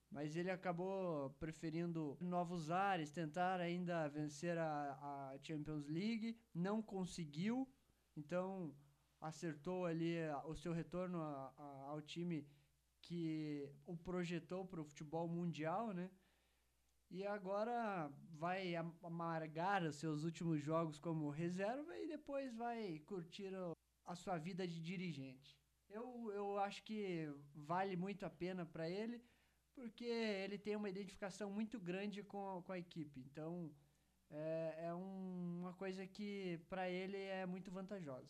[0.09, 4.93] Mas ele acabou preferindo novos ares, tentar ainda vencer a,
[5.33, 7.67] a Champions League, não conseguiu,
[8.15, 8.73] então
[9.19, 10.15] acertou ali
[10.45, 12.47] o seu retorno a, a, ao time
[13.01, 16.09] que o projetou para o futebol mundial, né?
[17.09, 23.51] E agora vai amargar os seus últimos jogos como reserva e depois vai curtir
[24.05, 25.57] a sua vida de dirigente.
[25.89, 29.23] Eu, eu acho que vale muito a pena para ele,
[29.73, 33.21] porque ele tem uma identificação muito grande com, com a equipe.
[33.21, 33.71] Então,
[34.29, 38.29] é, é um, uma coisa que para ele é muito vantajosa.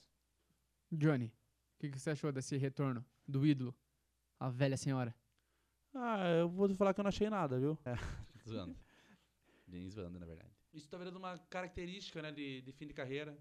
[0.92, 3.76] Johnny, o que, que você achou desse retorno do ídolo,
[4.40, 5.16] a velha senhora?
[5.94, 7.78] Ah, eu vou falar que eu não achei nada, viu?
[7.84, 7.96] É.
[8.48, 8.78] zoando.
[9.68, 10.52] Bem zoando, na verdade.
[10.74, 13.38] Isso tá virando uma característica, né, de, de fim de carreira.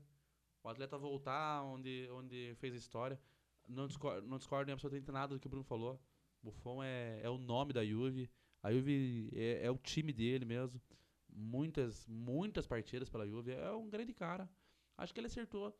[0.62, 3.20] O atleta voltar onde, onde fez a história.
[3.68, 6.00] Não discordo, não discordo absolutamente nada do que o Bruno falou.
[6.42, 8.30] Buffon é, é o nome da Juve.
[8.62, 10.80] A Juve é, é o time dele mesmo.
[11.28, 13.52] Muitas, muitas partidas pela Juve.
[13.52, 14.48] É um grande cara.
[14.96, 15.76] Acho que ele acertou.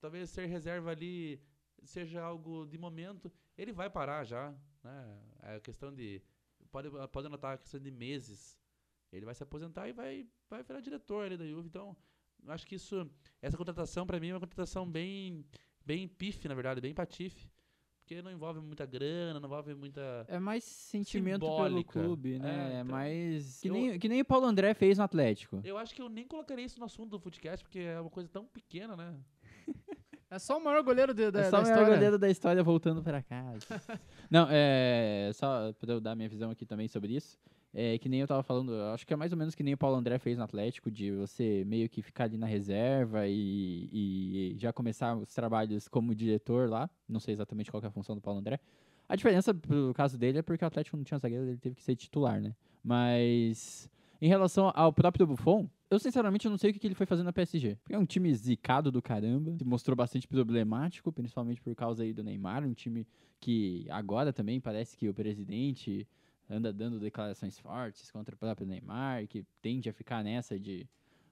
[0.00, 1.42] Talvez ser reserva ali
[1.82, 3.32] seja algo de momento.
[3.56, 4.54] Ele vai parar já.
[4.82, 5.20] Né?
[5.42, 6.22] É questão de.
[6.70, 8.61] Pode, pode anotar a questão de meses
[9.12, 11.68] ele vai se aposentar e vai, vai virar diretor ali da Juve.
[11.68, 11.96] Então,
[12.48, 13.08] acho que isso,
[13.40, 15.44] essa contratação para mim é uma contratação bem,
[15.84, 17.48] bem pife, na verdade, bem patife.
[18.00, 20.24] Porque não envolve muita grana, não envolve muita.
[20.26, 21.92] É mais sentimento simbólica.
[21.92, 22.50] pelo clube, né?
[22.78, 23.60] É, então, mais.
[23.60, 25.60] Que, eu- nem, que nem o Paulo André fez no Atlético.
[25.62, 28.28] Eu acho que eu nem colocaria isso no assunto do podcast, porque é uma coisa
[28.28, 29.14] tão pequena, né?
[30.28, 31.94] É só o maior goleiro de, da, é só da o maior história.
[31.94, 33.66] goleiro da história voltando pra casa.
[34.30, 35.30] Não, é.
[35.34, 37.38] Só pra eu dar minha visão aqui também sobre isso.
[37.74, 39.78] É que nem eu tava falando, acho que é mais ou menos que nem o
[39.78, 44.54] Paulo André fez no Atlético, de você meio que ficar ali na reserva e, e
[44.58, 46.90] já começar os trabalhos como diretor lá.
[47.08, 48.60] Não sei exatamente qual é a função do Paulo André.
[49.08, 51.82] A diferença pro caso dele é porque o Atlético não tinha zagueiro, ele teve que
[51.82, 52.54] ser titular, né?
[52.84, 57.06] Mas em relação ao próprio Buffon, eu sinceramente não sei o que que ele foi
[57.06, 57.76] fazer na PSG.
[57.82, 62.12] Porque é um time zicado do caramba, se mostrou bastante problemático, principalmente por causa aí
[62.12, 63.06] do Neymar, um time
[63.40, 66.06] que agora também parece que o presidente
[66.48, 70.86] anda dando declarações fortes contra o próprio Neymar, que tende a ficar nessa de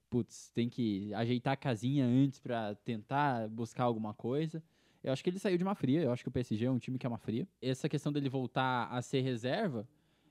[0.08, 4.62] putz, tem que ajeitar a casinha antes pra tentar buscar alguma coisa.
[5.02, 6.78] Eu acho que ele saiu de uma fria, eu acho que o PSG é um
[6.78, 7.46] time que é uma fria.
[7.62, 9.88] Essa questão dele voltar a ser reserva,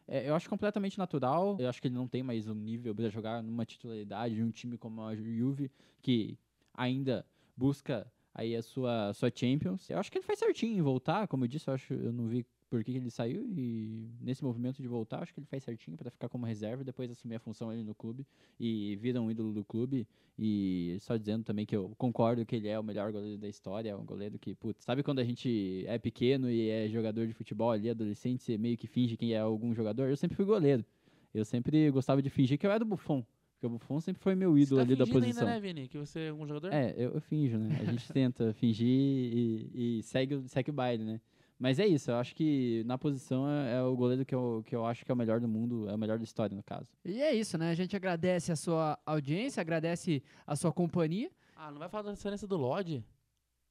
[0.07, 1.55] é, eu acho completamente natural.
[1.59, 4.49] Eu acho que ele não tem mais um nível para jogar numa titularidade de um
[4.49, 5.71] time como a Juve,
[6.01, 6.37] que
[6.73, 7.25] ainda
[7.55, 9.89] busca aí a sua, sua Champions.
[9.89, 12.27] Eu acho que ele faz certinho em voltar, como eu disse, eu, acho, eu não
[12.27, 15.63] vi por que que ele saiu e nesse movimento de voltar, acho que ele faz
[15.63, 18.25] certinho para ficar como reserva e depois assumir a função ali no clube
[18.59, 20.07] e vira um ídolo do clube.
[20.37, 23.89] E só dizendo também que eu concordo que ele é o melhor goleiro da história,
[23.89, 27.33] é um goleiro que, putz, sabe quando a gente é pequeno e é jogador de
[27.33, 30.07] futebol ali, adolescente, você meio que finge que é algum jogador?
[30.07, 30.85] Eu sempre fui goleiro.
[31.33, 33.25] Eu sempre gostava de fingir que eu era do Buffon.
[33.53, 35.47] Porque o Buffon sempre foi meu ídolo Você tá ali da posição.
[35.47, 35.87] ainda, né, Vini?
[35.89, 36.71] Que você é um jogador?
[36.71, 37.77] É, eu, eu finjo, né?
[37.81, 41.19] A gente tenta fingir e, e segue, segue o baile, né?
[41.59, 44.73] Mas é isso, eu acho que na posição é, é o goleiro que eu, que
[44.73, 46.89] eu acho que é o melhor do mundo, é o melhor da história, no caso.
[47.03, 47.69] E é isso, né?
[47.69, 51.29] A gente agradece a sua audiência, agradece a sua companhia.
[51.53, 53.03] Ah, não vai falar da transferência do Lodge?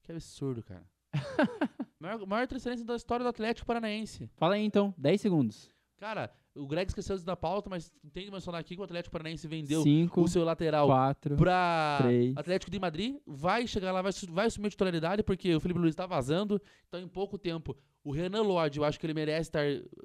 [0.03, 0.85] Que absurdo, cara.
[1.99, 4.29] maior, maior transferência da história do Atlético Paranaense.
[4.37, 5.71] Fala aí então, 10 segundos.
[5.99, 9.11] Cara, o Greg esqueceu isso da pauta, mas tem que mencionar aqui que o Atlético
[9.11, 12.37] Paranaense vendeu 5, o seu lateral 4, pra três.
[12.37, 13.17] Atlético de Madrid.
[13.27, 16.61] Vai chegar lá, vai, vai assumir a titularidade, porque o Felipe Luiz tá vazando.
[16.87, 19.63] Então, em pouco tempo, o Renan Lodge, eu acho que ele merece estar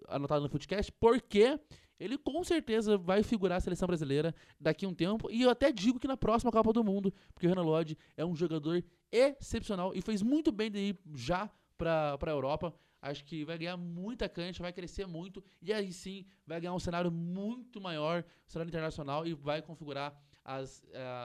[0.09, 1.61] anotado no Footcast, porque
[1.99, 5.31] ele com certeza vai figurar a seleção brasileira daqui a um tempo.
[5.31, 8.25] E eu até digo que na próxima Copa do Mundo, porque o Renan Lodge é
[8.25, 8.83] um jogador
[9.13, 12.75] excepcional e fez muito bem de ir já pra, pra Europa.
[13.05, 16.79] Acho que vai ganhar muita cancha, vai crescer muito e aí sim vai ganhar um
[16.79, 20.83] cenário muito maior, um cenário internacional e vai configurar as,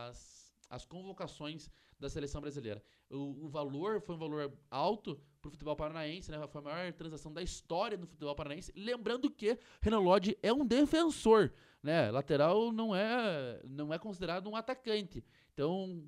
[0.09, 2.83] as, as convocações da seleção brasileira.
[3.09, 6.45] O, o valor foi um valor alto para o futebol paranaense, né?
[6.49, 8.73] Foi a maior transação da história do futebol paranaense.
[8.75, 12.11] Lembrando que Renan Lodge é um defensor, né?
[12.11, 15.23] Lateral não é não é considerado um atacante.
[15.53, 16.03] Então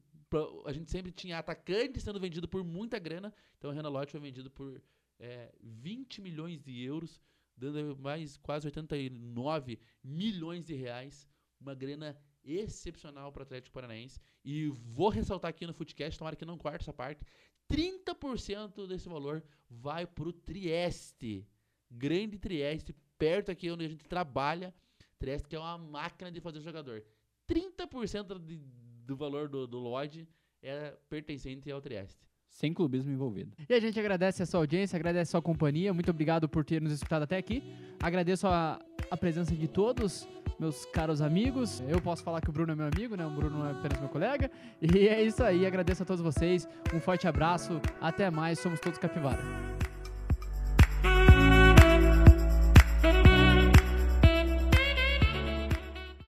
[0.66, 3.34] a gente sempre tinha atacante sendo vendido por muita grana.
[3.58, 4.82] Então Renan Lodge foi vendido por
[5.22, 7.22] é, 20 milhões de euros,
[7.56, 11.28] dando mais quase 89 milhões de reais.
[11.60, 14.20] Uma grana excepcional para o Atlético Paranaense.
[14.44, 17.24] E vou ressaltar aqui no Footcast, tomara que não corte essa parte,
[17.72, 21.48] 30% desse valor vai para o Trieste.
[21.90, 24.74] Grande Trieste, perto aqui onde a gente trabalha.
[25.20, 27.06] Trieste que é uma máquina de fazer jogador.
[27.48, 30.28] 30% de, do valor do, do Lloyd
[30.64, 32.31] é pertencente ao Trieste.
[32.52, 33.54] Sem clubismo envolvido.
[33.68, 35.94] E a gente agradece a sua audiência, agradece a sua companhia.
[35.94, 37.64] Muito obrigado por ter nos escutado até aqui.
[38.00, 38.78] Agradeço a,
[39.10, 40.28] a presença de todos,
[40.60, 41.82] meus caros amigos.
[41.88, 43.26] Eu posso falar que o Bruno é meu amigo, né?
[43.26, 44.52] O Bruno não é apenas meu colega.
[44.82, 45.66] E é isso aí.
[45.66, 46.68] Agradeço a todos vocês.
[46.94, 47.80] Um forte abraço.
[48.00, 48.60] Até mais.
[48.60, 49.42] Somos todos Capivara.